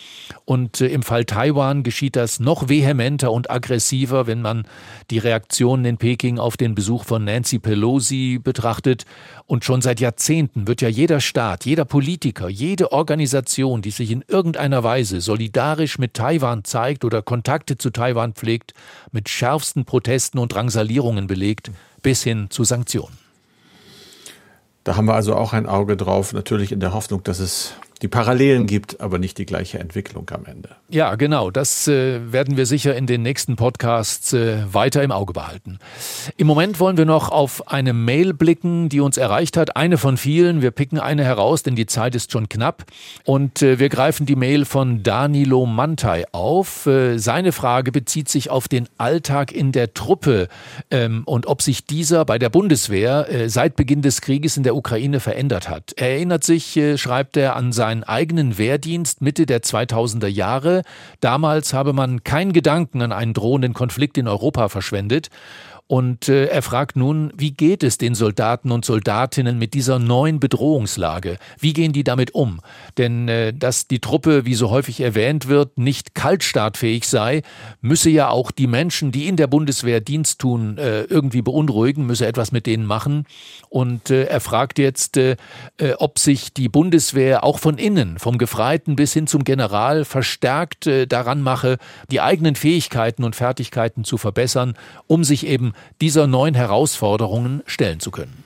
Und 0.44 0.80
äh, 0.80 0.88
im 0.88 1.04
Fall 1.04 1.26
Taiwan 1.26 1.85
geschieht 1.85 2.16
das 2.16 2.40
noch 2.40 2.68
vehementer 2.68 3.30
und 3.30 3.52
aggressiver, 3.52 4.26
wenn 4.26 4.42
man 4.42 4.66
die 5.12 5.18
Reaktionen 5.18 5.85
in 5.85 5.96
Peking 5.96 6.40
auf 6.40 6.56
den 6.62 6.75
Besuch 6.75 7.05
von 7.05 7.25
Nancy 7.25 7.59
Pelosi 7.59 8.40
betrachtet. 8.42 9.05
Und 9.46 9.64
schon 9.64 9.83
seit 9.83 10.01
Jahrzehnten 10.01 10.66
wird 10.66 10.81
ja 10.81 10.88
jeder 10.88 11.20
Staat, 11.20 11.66
jeder 11.66 11.85
Politiker, 11.85 12.48
jede 12.48 12.92
Organisation, 12.92 13.83
die 13.83 13.90
sich 13.90 14.11
in 14.11 14.25
irgendeiner 14.27 14.83
Weise 14.83 15.20
solidarisch 15.20 15.98
mit 15.98 16.14
Taiwan 16.14 16.64
zeigt 16.64 17.05
oder 17.05 17.20
Kontakte 17.20 17.77
zu 17.77 17.90
Taiwan 17.90 18.33
pflegt, 18.33 18.72
mit 19.11 19.29
schärfsten 19.29 19.85
Protesten 19.85 20.38
und 20.38 20.55
Drangsalierungen 20.55 21.27
belegt, 21.27 21.70
bis 22.01 22.22
hin 22.22 22.46
zu 22.48 22.64
Sanktionen. 22.64 23.18
Da 24.85 24.96
haben 24.96 25.07
wir 25.07 25.14
also 25.14 25.37
auch 25.37 25.53
ein 25.53 25.66
Auge 25.66 25.96
drauf, 25.96 26.33
natürlich 26.33 26.72
in 26.72 26.81
der 26.81 26.92
Hoffnung, 26.92 27.22
dass 27.22 27.38
es 27.38 27.75
die 28.02 28.08
Parallelen 28.08 28.66
gibt, 28.66 29.00
aber 29.00 29.18
nicht 29.18 29.38
die 29.38 29.46
gleiche 29.46 29.78
Entwicklung 29.78 30.28
am 30.30 30.44
Ende. 30.44 30.70
Ja, 30.88 31.14
genau. 31.14 31.50
Das 31.50 31.86
äh, 31.86 32.32
werden 32.32 32.56
wir 32.56 32.66
sicher 32.66 32.96
in 32.96 33.06
den 33.06 33.22
nächsten 33.22 33.54
Podcasts 33.54 34.32
äh, 34.32 34.64
weiter 34.72 35.02
im 35.02 35.12
Auge 35.12 35.32
behalten. 35.32 35.78
Im 36.36 36.48
Moment 36.48 36.80
wollen 36.80 36.96
wir 36.96 37.04
noch 37.04 37.30
auf 37.30 37.70
eine 37.70 37.92
Mail 37.92 38.34
blicken, 38.34 38.88
die 38.88 39.00
uns 39.00 39.16
erreicht 39.16 39.56
hat. 39.56 39.76
Eine 39.76 39.98
von 39.98 40.16
vielen. 40.16 40.62
Wir 40.62 40.72
picken 40.72 40.98
eine 40.98 41.24
heraus, 41.24 41.62
denn 41.62 41.76
die 41.76 41.86
Zeit 41.86 42.16
ist 42.16 42.32
schon 42.32 42.48
knapp. 42.48 42.84
Und 43.24 43.62
äh, 43.62 43.78
wir 43.78 43.88
greifen 43.88 44.26
die 44.26 44.36
Mail 44.36 44.64
von 44.64 45.04
Danilo 45.04 45.64
Mantai 45.64 46.24
auf. 46.32 46.86
Äh, 46.86 47.18
seine 47.18 47.52
Frage 47.52 47.92
bezieht 47.92 48.28
sich 48.28 48.50
auf 48.50 48.66
den 48.66 48.88
Alltag 48.98 49.52
in 49.52 49.70
der 49.70 49.94
Truppe 49.94 50.48
ähm, 50.90 51.22
und 51.24 51.46
ob 51.46 51.62
sich 51.62 51.86
dieser 51.86 52.24
bei 52.24 52.40
der 52.40 52.50
Bundeswehr 52.50 53.28
äh, 53.30 53.48
seit 53.48 53.76
Beginn 53.76 54.02
des 54.02 54.20
Krieges 54.20 54.56
in 54.56 54.64
der 54.64 54.74
Ukraine 54.74 55.20
verändert 55.20 55.68
hat. 55.68 55.92
Er 55.96 56.10
erinnert 56.14 56.42
sich, 56.42 56.76
äh, 56.76 56.98
schreibt 56.98 57.36
er, 57.36 57.54
an 57.54 57.70
sein 57.70 57.91
seinen 57.92 58.05
eigenen 58.05 58.57
Wehrdienst 58.57 59.20
Mitte 59.20 59.44
der 59.44 59.61
2000er 59.61 60.26
Jahre. 60.26 60.83
Damals 61.20 61.74
habe 61.74 61.92
man 61.92 62.24
keinen 62.24 62.55
Gedanken 62.55 63.02
an 63.02 63.12
einen 63.12 63.35
drohenden 63.35 63.74
Konflikt 63.74 64.16
in 64.16 64.28
Europa 64.28 64.70
verschwendet. 64.70 65.28
Und 65.92 66.31
äh, 66.31 66.46
er 66.46 66.62
fragt 66.62 66.96
nun, 66.96 67.35
wie 67.37 67.50
geht 67.50 67.83
es 67.83 67.98
den 67.98 68.14
Soldaten 68.14 68.70
und 68.70 68.87
Soldatinnen 68.87 69.59
mit 69.59 69.74
dieser 69.74 69.98
neuen 69.98 70.40
Bedrohungslage? 70.40 71.37
Wie 71.59 71.74
gehen 71.74 71.92
die 71.92 72.02
damit 72.02 72.35
um? 72.35 72.62
Denn 72.96 73.28
äh, 73.28 73.52
dass 73.52 73.88
die 73.88 73.98
Truppe, 73.98 74.46
wie 74.46 74.55
so 74.55 74.70
häufig 74.70 75.02
erwähnt 75.02 75.48
wird, 75.48 75.76
nicht 75.76 76.14
kaltstartfähig 76.14 77.07
sei, 77.07 77.42
müsse 77.83 78.09
ja 78.09 78.31
auch 78.31 78.52
die 78.52 78.68
Menschen, 78.68 79.12
die 79.12 79.28
in 79.28 79.37
der 79.37 79.48
Bundeswehr 79.48 80.00
Dienst 80.00 80.38
tun, 80.38 80.78
äh, 80.78 81.02
irgendwie 81.02 81.42
beunruhigen, 81.42 82.07
müsse 82.07 82.26
etwas 82.26 82.52
mit 82.52 82.64
denen 82.64 82.87
machen. 82.87 83.26
Und 83.68 84.09
äh, 84.09 84.24
er 84.24 84.40
fragt 84.40 84.78
jetzt, 84.78 85.18
äh, 85.18 85.37
äh, 85.76 85.92
ob 85.98 86.18
sich 86.18 86.55
die 86.55 86.70
Bundeswehr 86.70 87.44
auch 87.44 87.59
von 87.59 87.76
innen, 87.76 88.18
vom 88.18 88.38
Gefreiten 88.38 88.96
bis 88.96 89.12
hin 89.12 89.26
zum 89.26 89.44
General, 89.44 90.07
verstärkt 90.07 90.88
daran 91.09 91.42
mache, 91.42 91.76
die 92.11 92.22
eigenen 92.22 92.55
Fähigkeiten 92.55 93.24
und 93.24 93.37
Fertigkeiten 93.37 94.05
zu 94.05 94.16
verbessern, 94.16 94.72
um 95.07 95.22
sich 95.22 95.46
eben 95.46 95.74
dieser 96.01 96.27
neuen 96.27 96.55
Herausforderungen 96.55 97.62
stellen 97.66 98.01
zu 98.01 98.11
können? 98.11 98.42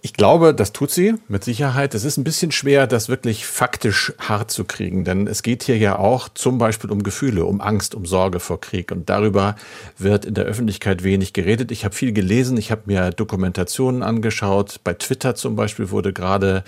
Ich 0.00 0.14
glaube, 0.14 0.54
das 0.54 0.72
tut 0.72 0.90
sie 0.90 1.14
mit 1.28 1.44
Sicherheit. 1.44 1.94
Es 1.94 2.04
ist 2.04 2.16
ein 2.16 2.24
bisschen 2.24 2.52
schwer, 2.52 2.86
das 2.86 3.10
wirklich 3.10 3.44
faktisch 3.44 4.14
hart 4.18 4.50
zu 4.50 4.64
kriegen, 4.64 5.04
denn 5.04 5.26
es 5.26 5.42
geht 5.42 5.62
hier 5.64 5.76
ja 5.76 5.98
auch 5.98 6.30
zum 6.30 6.56
Beispiel 6.56 6.90
um 6.90 7.02
Gefühle, 7.02 7.44
um 7.44 7.60
Angst, 7.60 7.94
um 7.94 8.06
Sorge 8.06 8.40
vor 8.40 8.60
Krieg 8.60 8.90
und 8.92 9.10
darüber 9.10 9.56
wird 9.98 10.24
in 10.24 10.32
der 10.32 10.44
Öffentlichkeit 10.44 11.04
wenig 11.04 11.34
geredet. 11.34 11.70
Ich 11.70 11.84
habe 11.84 11.94
viel 11.94 12.12
gelesen, 12.12 12.56
ich 12.56 12.70
habe 12.70 12.82
mir 12.86 13.10
Dokumentationen 13.10 14.02
angeschaut. 14.02 14.80
Bei 14.84 14.94
Twitter 14.94 15.34
zum 15.34 15.54
Beispiel 15.54 15.90
wurde 15.90 16.14
gerade 16.14 16.64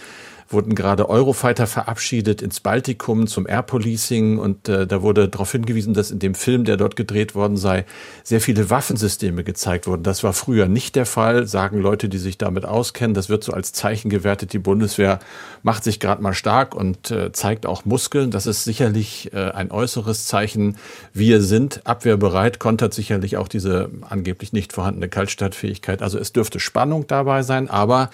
wurden 0.49 0.75
gerade 0.75 1.09
Eurofighter 1.09 1.67
verabschiedet 1.67 2.43
ins 2.43 2.61
Baltikum 2.61 3.27
zum 3.27 3.47
Air 3.47 3.63
Policing 3.63 4.39
und 4.39 4.69
äh, 4.69 4.87
da 4.87 5.03
wurde 5.03 5.29
darauf 5.29 5.53
hingewiesen, 5.53 5.95
dass 5.95 6.11
in 6.11 6.19
dem 6.19 6.35
Film, 6.35 6.65
der 6.65 6.77
dort 6.77 6.97
gedreht 6.97 7.35
worden 7.35 7.57
sei, 7.57 7.85
sehr 8.23 8.41
viele 8.41 8.71
Waffensysteme 8.71 9.45
gezeigt 9.45 9.87
wurden. 9.87 10.03
Das 10.03 10.23
war 10.23 10.33
früher 10.33 10.69
nicht 10.69 10.97
der 10.97 11.07
Fall, 11.07 11.47
sagen 11.47 11.81
Leute, 11.81 12.09
die 12.09 12.19
sich 12.19 12.39
damit 12.39 12.65
auskennen. 12.65 13.15
Das 13.15 13.29
wird 13.29 13.45
so 13.45 13.53
als 13.53 13.73
Zeichen 13.73 14.09
gewertet. 14.09 14.53
Die 14.53 14.59
Bundeswehr 14.59 15.19
macht 15.63 15.85
sich 15.85 16.01
gerade 16.01 16.23
mal 16.23 16.35
stark 16.35 16.75
und 16.75 17.11
äh, 17.11 17.33
zeigt 17.33 17.67
auch 17.67 17.85
Muskeln. 17.85 18.31
Das 18.31 18.47
ist 18.47 18.65
sicherlich 18.65 19.33
äh, 19.33 19.51
ein 19.51 19.71
äußeres 19.71 20.27
Zeichen. 20.27 20.77
Wir 21.13 21.43
sind 21.43 21.87
abwehrbereit, 21.87 22.59
kontert 22.59 22.95
sicherlich 22.95 23.37
auch 23.37 23.49
diese 23.49 23.91
angeblich 24.09 24.53
nicht 24.53 24.73
vorhandene 24.73 25.09
Kaltstartfähigkeit. 25.09 26.03
Also 26.03 26.19
es 26.19 26.33
dürfte 26.33 26.61
Spannung 26.61 27.07
dabei 27.07 27.43
sein, 27.43 27.69
aber 27.69 28.11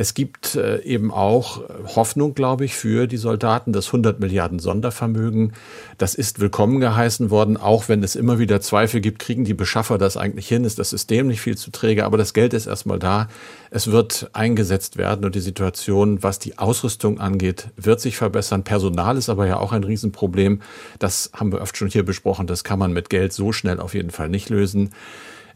es 0.00 0.14
gibt 0.14 0.54
äh, 0.54 0.80
eben 0.82 1.10
auch 1.10 1.60
Hoffnung, 1.96 2.32
glaube 2.32 2.64
ich, 2.64 2.76
für 2.76 3.08
die 3.08 3.16
Soldaten. 3.16 3.72
Das 3.72 3.86
100 3.86 4.20
Milliarden 4.20 4.60
Sondervermögen, 4.60 5.54
das 5.98 6.14
ist 6.14 6.38
willkommen 6.38 6.78
geheißen 6.78 7.30
worden, 7.30 7.56
auch 7.56 7.88
wenn 7.88 8.04
es 8.04 8.14
immer 8.14 8.38
wieder 8.38 8.60
Zweifel 8.60 9.00
gibt, 9.00 9.18
kriegen 9.18 9.44
die 9.44 9.54
Beschaffer 9.54 9.98
das 9.98 10.16
eigentlich 10.16 10.46
hin? 10.46 10.62
Ist 10.62 10.78
das 10.78 10.90
System 10.90 11.26
nicht 11.26 11.40
viel 11.40 11.56
zu 11.56 11.72
träge? 11.72 12.04
Aber 12.04 12.16
das 12.16 12.32
Geld 12.32 12.54
ist 12.54 12.68
erstmal 12.68 13.00
da. 13.00 13.26
Es 13.72 13.90
wird 13.90 14.30
eingesetzt 14.34 14.98
werden 14.98 15.24
und 15.24 15.34
die 15.34 15.40
Situation, 15.40 16.22
was 16.22 16.38
die 16.38 16.58
Ausrüstung 16.58 17.18
angeht, 17.18 17.70
wird 17.74 18.00
sich 18.00 18.16
verbessern. 18.16 18.62
Personal 18.62 19.16
ist 19.16 19.28
aber 19.28 19.48
ja 19.48 19.56
auch 19.56 19.72
ein 19.72 19.82
Riesenproblem. 19.82 20.60
Das 21.00 21.32
haben 21.34 21.50
wir 21.50 21.60
oft 21.60 21.76
schon 21.76 21.88
hier 21.88 22.04
besprochen. 22.04 22.46
Das 22.46 22.62
kann 22.62 22.78
man 22.78 22.92
mit 22.92 23.10
Geld 23.10 23.32
so 23.32 23.50
schnell 23.50 23.80
auf 23.80 23.94
jeden 23.94 24.10
Fall 24.10 24.28
nicht 24.28 24.48
lösen. 24.48 24.90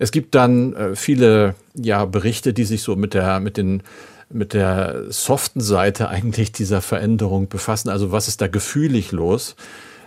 Es 0.00 0.10
gibt 0.10 0.34
dann 0.34 0.74
äh, 0.74 0.96
viele 0.96 1.54
ja, 1.74 2.04
Berichte, 2.06 2.52
die 2.52 2.64
sich 2.64 2.82
so 2.82 2.96
mit 2.96 3.14
der, 3.14 3.38
mit 3.38 3.56
den 3.56 3.84
mit 4.32 4.54
der 4.54 5.10
soften 5.10 5.60
Seite 5.60 6.08
eigentlich 6.08 6.52
dieser 6.52 6.80
Veränderung 6.80 7.48
befassen. 7.48 7.88
Also 7.88 8.12
was 8.12 8.28
ist 8.28 8.40
da 8.40 8.48
gefühlig 8.48 9.12
los? 9.12 9.56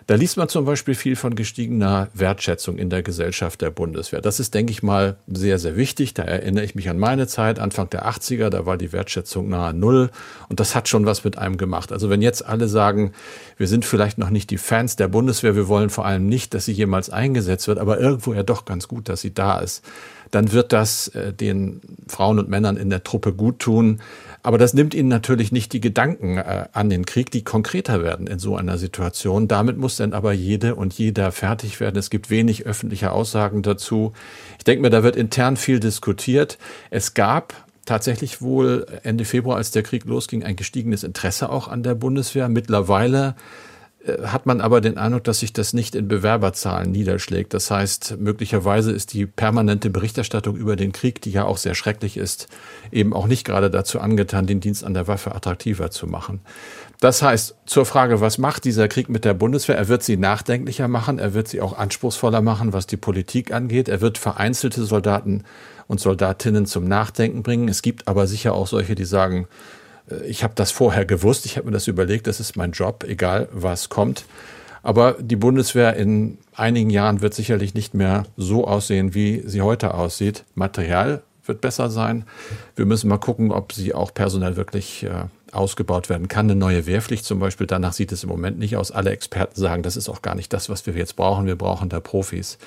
Da 0.08 0.14
liest 0.14 0.38
man 0.38 0.48
zum 0.48 0.66
Beispiel 0.66 0.94
viel 0.94 1.16
von 1.16 1.34
gestiegener 1.34 2.10
Wertschätzung 2.14 2.78
in 2.78 2.92
der 2.92 3.02
Gesellschaft 3.02 3.62
der 3.62 3.72
Bundeswehr. 3.72 4.22
Das 4.22 4.40
ist, 4.40 4.54
denke 4.54 4.72
ich 4.72 4.84
mal, 4.84 5.16
sehr, 5.28 5.58
sehr 5.58 5.76
wichtig. 5.78 6.14
Da 6.14 6.22
erinnere 6.22 6.64
ich 6.64 6.76
mich 6.76 6.90
an 6.90 7.00
meine 7.00 7.26
Zeit, 7.26 7.58
Anfang 7.58 7.90
der 7.90 8.08
80er, 8.08 8.50
da 8.50 8.68
war 8.68 8.78
die 8.78 8.94
Wertschätzung 8.94 9.50
nahe 9.50 9.74
Null. 9.74 10.12
Und 10.48 10.60
das 10.60 10.76
hat 10.76 10.90
schon 10.90 11.08
was 11.08 11.24
mit 11.24 11.40
einem 11.40 11.58
gemacht. 11.58 11.92
Also 11.92 12.12
wenn 12.12 12.22
jetzt 12.22 12.46
alle 12.46 12.68
sagen, 12.68 13.14
wir 13.58 13.68
sind 13.68 13.84
vielleicht 13.84 14.20
noch 14.20 14.30
nicht 14.30 14.52
die 14.52 14.60
Fans 14.60 14.96
der 14.96 15.08
Bundeswehr, 15.08 15.56
wir 15.56 15.68
wollen 15.68 15.90
vor 15.90 16.06
allem 16.06 16.28
nicht, 16.28 16.54
dass 16.54 16.66
sie 16.66 16.74
jemals 16.74 17.10
eingesetzt 17.10 17.68
wird, 17.68 17.80
aber 17.80 18.00
irgendwo 18.00 18.36
ja 18.36 18.44
doch 18.44 18.66
ganz 18.66 18.88
gut, 18.88 19.10
dass 19.10 19.22
sie 19.22 19.34
da 19.34 19.58
ist 19.58 19.84
dann 20.32 20.52
wird 20.52 20.74
das 20.74 21.10
äh, 21.10 21.34
den 21.34 21.82
Frauen 22.08 22.40
und 22.40 22.50
Männern 22.50 22.78
in 22.78 22.90
der 22.90 23.04
Truppe 23.04 23.34
gut 23.34 23.60
tun. 23.60 24.00
Aber 24.44 24.60
das 24.60 24.74
nimmt 24.76 24.94
ihnen 24.94 25.10
natürlich 25.10 25.52
nicht 25.52 25.74
die 25.74 25.82
Gedanken 25.82 26.38
äh, 26.38 26.66
an 26.72 26.90
den 26.90 27.06
Krieg, 27.06 27.32
die 27.32 27.44
konkreter 27.44 28.04
werden 28.04 28.28
in 28.28 28.38
so 28.38 28.56
einer 28.56 28.78
Situation. 28.78 29.48
Damit 29.48 29.78
muss 29.78 29.96
dann 29.96 30.14
aber 30.14 30.34
jede 30.34 30.76
und 30.76 30.94
jeder 30.94 31.32
fertig 31.32 31.80
werden. 31.80 31.98
Es 31.98 32.12
gibt 32.12 32.30
wenig 32.30 32.66
öffentliche 32.66 33.12
Aussagen 33.12 33.64
dazu. 33.64 34.14
Ich 34.58 34.64
denke 34.64 34.84
mir, 34.84 34.92
da 34.92 35.02
wird 35.02 35.16
intern 35.16 35.58
viel 35.58 35.80
diskutiert. 35.80 36.60
Es 36.92 37.16
gab 37.16 37.54
tatsächlich 37.86 38.42
wohl 38.42 38.86
Ende 39.04 39.26
Februar, 39.26 39.58
als 39.58 39.72
der 39.72 39.84
Krieg 39.84 40.06
losging, 40.06 40.44
ein 40.44 40.56
gestiegenes 40.56 41.04
Interesse 41.04 41.50
auch 41.50 41.68
an 41.68 41.84
der 41.84 41.96
Bundeswehr. 41.96 42.50
Mittlerweile 42.50 43.36
hat 44.24 44.46
man 44.46 44.62
aber 44.62 44.82
den 44.82 44.98
Eindruck, 44.98 45.24
dass 45.24 45.40
sich 45.40 45.52
das 45.52 45.74
nicht 45.74 45.96
in 45.96 46.08
Bewerberzahlen 46.08 46.92
niederschlägt. 46.92 47.54
Das 47.54 47.72
heißt, 47.72 48.18
möglicherweise 48.20 48.92
ist 48.92 49.14
die 49.14 49.26
permanente 49.26 49.90
Berichterstattung 49.90 50.56
über 50.56 50.76
den 50.76 50.92
Krieg, 50.92 51.22
die 51.22 51.32
ja 51.32 51.46
auch 51.46 51.58
sehr 51.58 51.74
schrecklich 51.74 52.18
ist, 52.18 52.48
eben 52.92 53.14
auch 53.14 53.26
nicht 53.26 53.46
gerade 53.46 53.72
dazu 53.72 54.00
angetan, 54.00 54.46
den 54.46 54.60
Dienst 54.60 54.84
an 54.84 54.94
der 54.94 55.08
Waffe 55.08 55.34
attraktiver 55.34 55.90
zu 55.90 56.06
machen. 56.06 56.42
Das 57.00 57.22
heißt, 57.22 57.56
zur 57.66 57.86
Frage, 57.86 58.22
was 58.22 58.38
macht 58.38 58.66
dieser 58.66 58.88
Krieg 58.88 59.10
mit 59.10 59.26
der 59.26 59.34
Bundeswehr? 59.34 59.78
Er 59.78 59.88
wird 59.88 60.04
sie 60.04 60.18
nachdenklicher 60.18 60.88
machen, 60.88 61.18
er 61.18 61.34
wird 61.34 61.48
sie 61.48 61.62
auch 61.62 61.78
anspruchsvoller 61.78 62.42
machen, 62.42 62.74
was 62.74 62.88
die 62.88 62.98
Politik 62.98 63.52
angeht. 63.52 63.90
Er 63.90 64.02
wird 64.02 64.18
vereinzelte 64.18 64.84
Soldaten 64.84 65.44
und 65.88 66.00
Soldatinnen 66.00 66.66
zum 66.68 66.86
Nachdenken 66.86 67.44
bringen. 67.44 67.68
Es 67.68 67.82
gibt 67.82 68.08
aber 68.08 68.28
sicher 68.28 68.54
auch 68.54 68.68
solche, 68.68 68.96
die 68.96 69.06
sagen, 69.06 69.48
äh, 69.48 69.85
ich 70.28 70.44
habe 70.44 70.54
das 70.56 70.72
vorher 70.72 71.06
gewusst, 71.06 71.46
ich 71.46 71.58
habe 71.58 71.68
mir 71.68 71.74
das 71.74 71.88
überlegt, 71.88 72.28
das 72.28 72.40
ist 72.40 72.56
mein 72.56 72.72
Job, 72.72 73.04
egal 73.08 73.48
was 73.52 73.90
kommt. 73.90 74.26
Aber 74.84 75.16
die 75.20 75.36
Bundeswehr 75.36 75.96
in 75.96 76.38
einigen 76.54 76.92
Jahren 76.92 77.22
wird 77.22 77.34
sicherlich 77.34 77.74
nicht 77.74 77.96
mehr 77.96 78.26
so 78.38 78.68
aussehen, 78.68 79.16
wie 79.16 79.42
sie 79.46 79.62
heute 79.62 79.96
aussieht. 79.96 80.44
Material 80.54 81.24
wird 81.44 81.62
besser 81.62 81.90
sein. 81.90 82.26
Wir 82.76 82.86
müssen 82.86 83.08
mal 83.08 83.18
gucken, 83.18 83.52
ob 83.52 83.74
sie 83.74 83.96
auch 83.96 84.14
personell 84.14 84.58
wirklich 84.58 85.04
äh, 85.04 85.26
ausgebaut 85.52 86.10
werden 86.10 86.28
kann. 86.28 86.46
Eine 86.46 86.60
neue 86.60 86.86
Wehrpflicht 86.86 87.26
zum 87.26 87.40
Beispiel, 87.40 87.66
danach 87.66 87.94
sieht 87.94 88.12
es 88.12 88.24
im 88.24 88.30
Moment 88.30 88.60
nicht 88.60 88.78
aus. 88.78 88.92
Alle 88.92 89.10
Experten 89.10 89.60
sagen, 89.60 89.82
das 89.82 89.98
ist 89.98 90.10
auch 90.10 90.22
gar 90.22 90.36
nicht 90.36 90.54
das, 90.54 90.70
was 90.70 90.86
wir 90.86 90.94
jetzt 90.94 91.16
brauchen. 91.16 91.48
Wir 91.48 91.56
brauchen 91.56 91.90
da 91.90 92.00
Profis. 92.00 92.60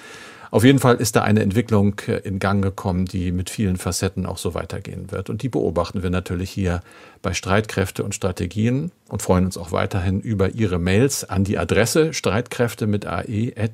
Auf 0.50 0.64
jeden 0.64 0.78
Fall 0.78 0.96
ist 0.96 1.16
da 1.16 1.22
eine 1.22 1.40
Entwicklung 1.40 2.00
äh, 2.06 2.18
in 2.18 2.38
Gang 2.38 2.62
gekommen, 2.62 3.04
die 3.04 3.32
mit 3.32 3.50
vielen 3.50 3.76
Facetten 3.76 4.26
auch 4.26 4.38
so 4.38 4.54
weitergehen 4.54 5.10
wird. 5.10 5.28
Und 5.30 5.42
die 5.42 5.48
beobachten 5.48 6.02
wir 6.02 6.10
natürlich 6.10 6.50
hier 6.50 6.80
bei 7.22 7.34
Streitkräfte 7.34 8.04
und 8.04 8.14
Strategien 8.14 8.92
und 9.08 9.22
freuen 9.22 9.44
uns 9.44 9.58
auch 9.58 9.72
weiterhin 9.72 10.20
über 10.20 10.50
Ihre 10.50 10.78
Mails 10.78 11.24
an 11.28 11.44
die 11.44 11.58
Adresse 11.58 12.14
streitkräfte 12.14 12.86
mit 12.86 13.06
ae.ndr.de. 13.06 13.70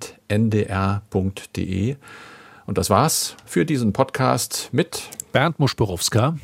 Und 2.67 2.79
das 2.79 2.89
war's 2.91 3.37
für 3.45 3.67
diesen 3.67 3.93
Podcast 3.93 4.71
mit 4.73 5.11
Bernd 5.33 5.59
Muschborowska 5.59 6.37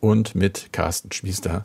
und 0.00 0.34
mit 0.34 0.72
Carsten 0.72 1.12
Schmiester. 1.12 1.64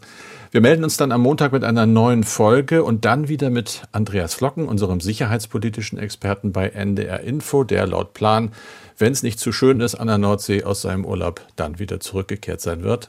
Wir 0.51 0.59
melden 0.59 0.83
uns 0.83 0.97
dann 0.97 1.13
am 1.13 1.21
Montag 1.21 1.53
mit 1.53 1.63
einer 1.63 1.85
neuen 1.85 2.25
Folge 2.25 2.83
und 2.83 3.05
dann 3.05 3.29
wieder 3.29 3.49
mit 3.49 3.83
Andreas 3.93 4.33
Flocken, 4.33 4.67
unserem 4.67 4.99
sicherheitspolitischen 4.99 5.97
Experten 5.97 6.51
bei 6.51 6.67
NDR 6.67 7.21
Info, 7.21 7.63
der 7.63 7.87
laut 7.87 8.13
Plan, 8.13 8.51
wenn 8.97 9.13
es 9.13 9.23
nicht 9.23 9.39
zu 9.39 9.53
schön 9.53 9.79
ist 9.79 9.95
an 9.95 10.07
der 10.07 10.17
Nordsee, 10.17 10.65
aus 10.65 10.81
seinem 10.81 11.05
Urlaub 11.05 11.41
dann 11.55 11.79
wieder 11.79 12.01
zurückgekehrt 12.01 12.59
sein 12.59 12.83
wird. 12.83 13.07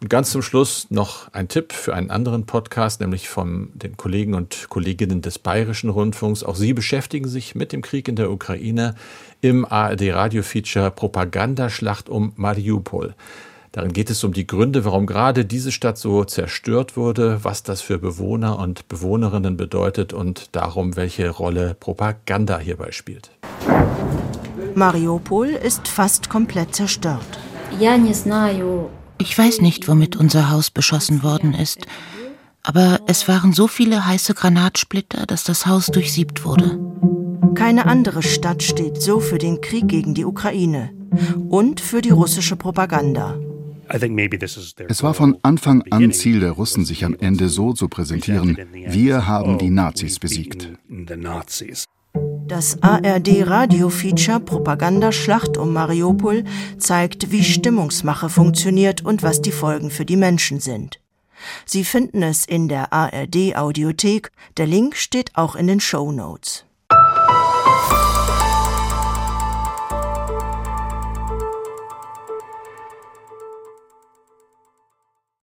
Und 0.00 0.08
ganz 0.08 0.30
zum 0.30 0.40
Schluss 0.42 0.86
noch 0.90 1.32
ein 1.32 1.48
Tipp 1.48 1.72
für 1.72 1.94
einen 1.94 2.10
anderen 2.10 2.46
Podcast, 2.46 3.00
nämlich 3.00 3.28
von 3.28 3.70
den 3.74 3.96
Kollegen 3.96 4.34
und 4.34 4.68
Kolleginnen 4.68 5.20
des 5.20 5.40
Bayerischen 5.40 5.90
Rundfunks. 5.90 6.44
Auch 6.44 6.56
sie 6.56 6.74
beschäftigen 6.74 7.28
sich 7.28 7.56
mit 7.56 7.72
dem 7.72 7.82
Krieg 7.82 8.06
in 8.06 8.14
der 8.14 8.30
Ukraine 8.30 8.94
im 9.40 9.64
ARD-Radio-Feature 9.64 10.92
Propagandaschlacht 10.92 12.08
um 12.08 12.32
Mariupol. 12.36 13.14
Darin 13.74 13.92
geht 13.92 14.08
es 14.08 14.22
um 14.22 14.32
die 14.32 14.46
Gründe, 14.46 14.84
warum 14.84 15.04
gerade 15.04 15.44
diese 15.44 15.72
Stadt 15.72 15.98
so 15.98 16.22
zerstört 16.24 16.96
wurde, 16.96 17.40
was 17.42 17.64
das 17.64 17.80
für 17.80 17.98
Bewohner 17.98 18.60
und 18.60 18.86
Bewohnerinnen 18.86 19.56
bedeutet 19.56 20.12
und 20.12 20.54
darum, 20.54 20.94
welche 20.94 21.28
Rolle 21.28 21.74
Propaganda 21.80 22.60
hierbei 22.60 22.92
spielt. 22.92 23.32
Mariupol 24.76 25.48
ist 25.48 25.88
fast 25.88 26.30
komplett 26.30 26.76
zerstört. 26.76 27.40
Ich 29.18 29.36
weiß 29.36 29.60
nicht, 29.60 29.88
womit 29.88 30.14
unser 30.14 30.52
Haus 30.52 30.70
beschossen 30.70 31.24
worden 31.24 31.52
ist, 31.52 31.84
aber 32.62 33.00
es 33.08 33.26
waren 33.26 33.52
so 33.52 33.66
viele 33.66 34.06
heiße 34.06 34.34
Granatsplitter, 34.34 35.26
dass 35.26 35.42
das 35.42 35.66
Haus 35.66 35.86
durchsiebt 35.86 36.44
wurde. 36.44 36.78
Keine 37.56 37.86
andere 37.86 38.22
Stadt 38.22 38.62
steht 38.62 39.02
so 39.02 39.18
für 39.18 39.38
den 39.38 39.60
Krieg 39.60 39.88
gegen 39.88 40.14
die 40.14 40.24
Ukraine 40.24 40.92
und 41.48 41.80
für 41.80 42.02
die 42.02 42.10
russische 42.10 42.54
Propaganda. 42.54 43.36
Es 43.88 45.02
war 45.02 45.14
von 45.14 45.38
Anfang 45.42 45.82
an 45.90 46.12
Ziel 46.12 46.40
der 46.40 46.52
Russen, 46.52 46.84
sich 46.84 47.04
am 47.04 47.16
Ende 47.18 47.48
so 47.48 47.72
zu 47.72 47.88
präsentieren, 47.88 48.56
wir 48.72 49.26
haben 49.26 49.58
die 49.58 49.70
Nazis 49.70 50.18
besiegt. 50.18 50.70
Das 52.46 52.82
ARD-Radio-Feature 52.82 54.40
Propagandaschlacht 54.40 55.56
um 55.56 55.72
Mariupol 55.72 56.44
zeigt, 56.78 57.32
wie 57.32 57.42
Stimmungsmache 57.42 58.28
funktioniert 58.28 59.04
und 59.04 59.22
was 59.22 59.40
die 59.40 59.50
Folgen 59.50 59.90
für 59.90 60.04
die 60.04 60.16
Menschen 60.16 60.60
sind. 60.60 61.00
Sie 61.66 61.84
finden 61.84 62.22
es 62.22 62.44
in 62.44 62.68
der 62.68 62.92
ARD-Audiothek, 62.92 64.30
der 64.56 64.66
Link 64.66 64.96
steht 64.96 65.30
auch 65.34 65.56
in 65.56 65.66
den 65.66 65.80
Show 65.80 66.12
Notes. 66.12 66.64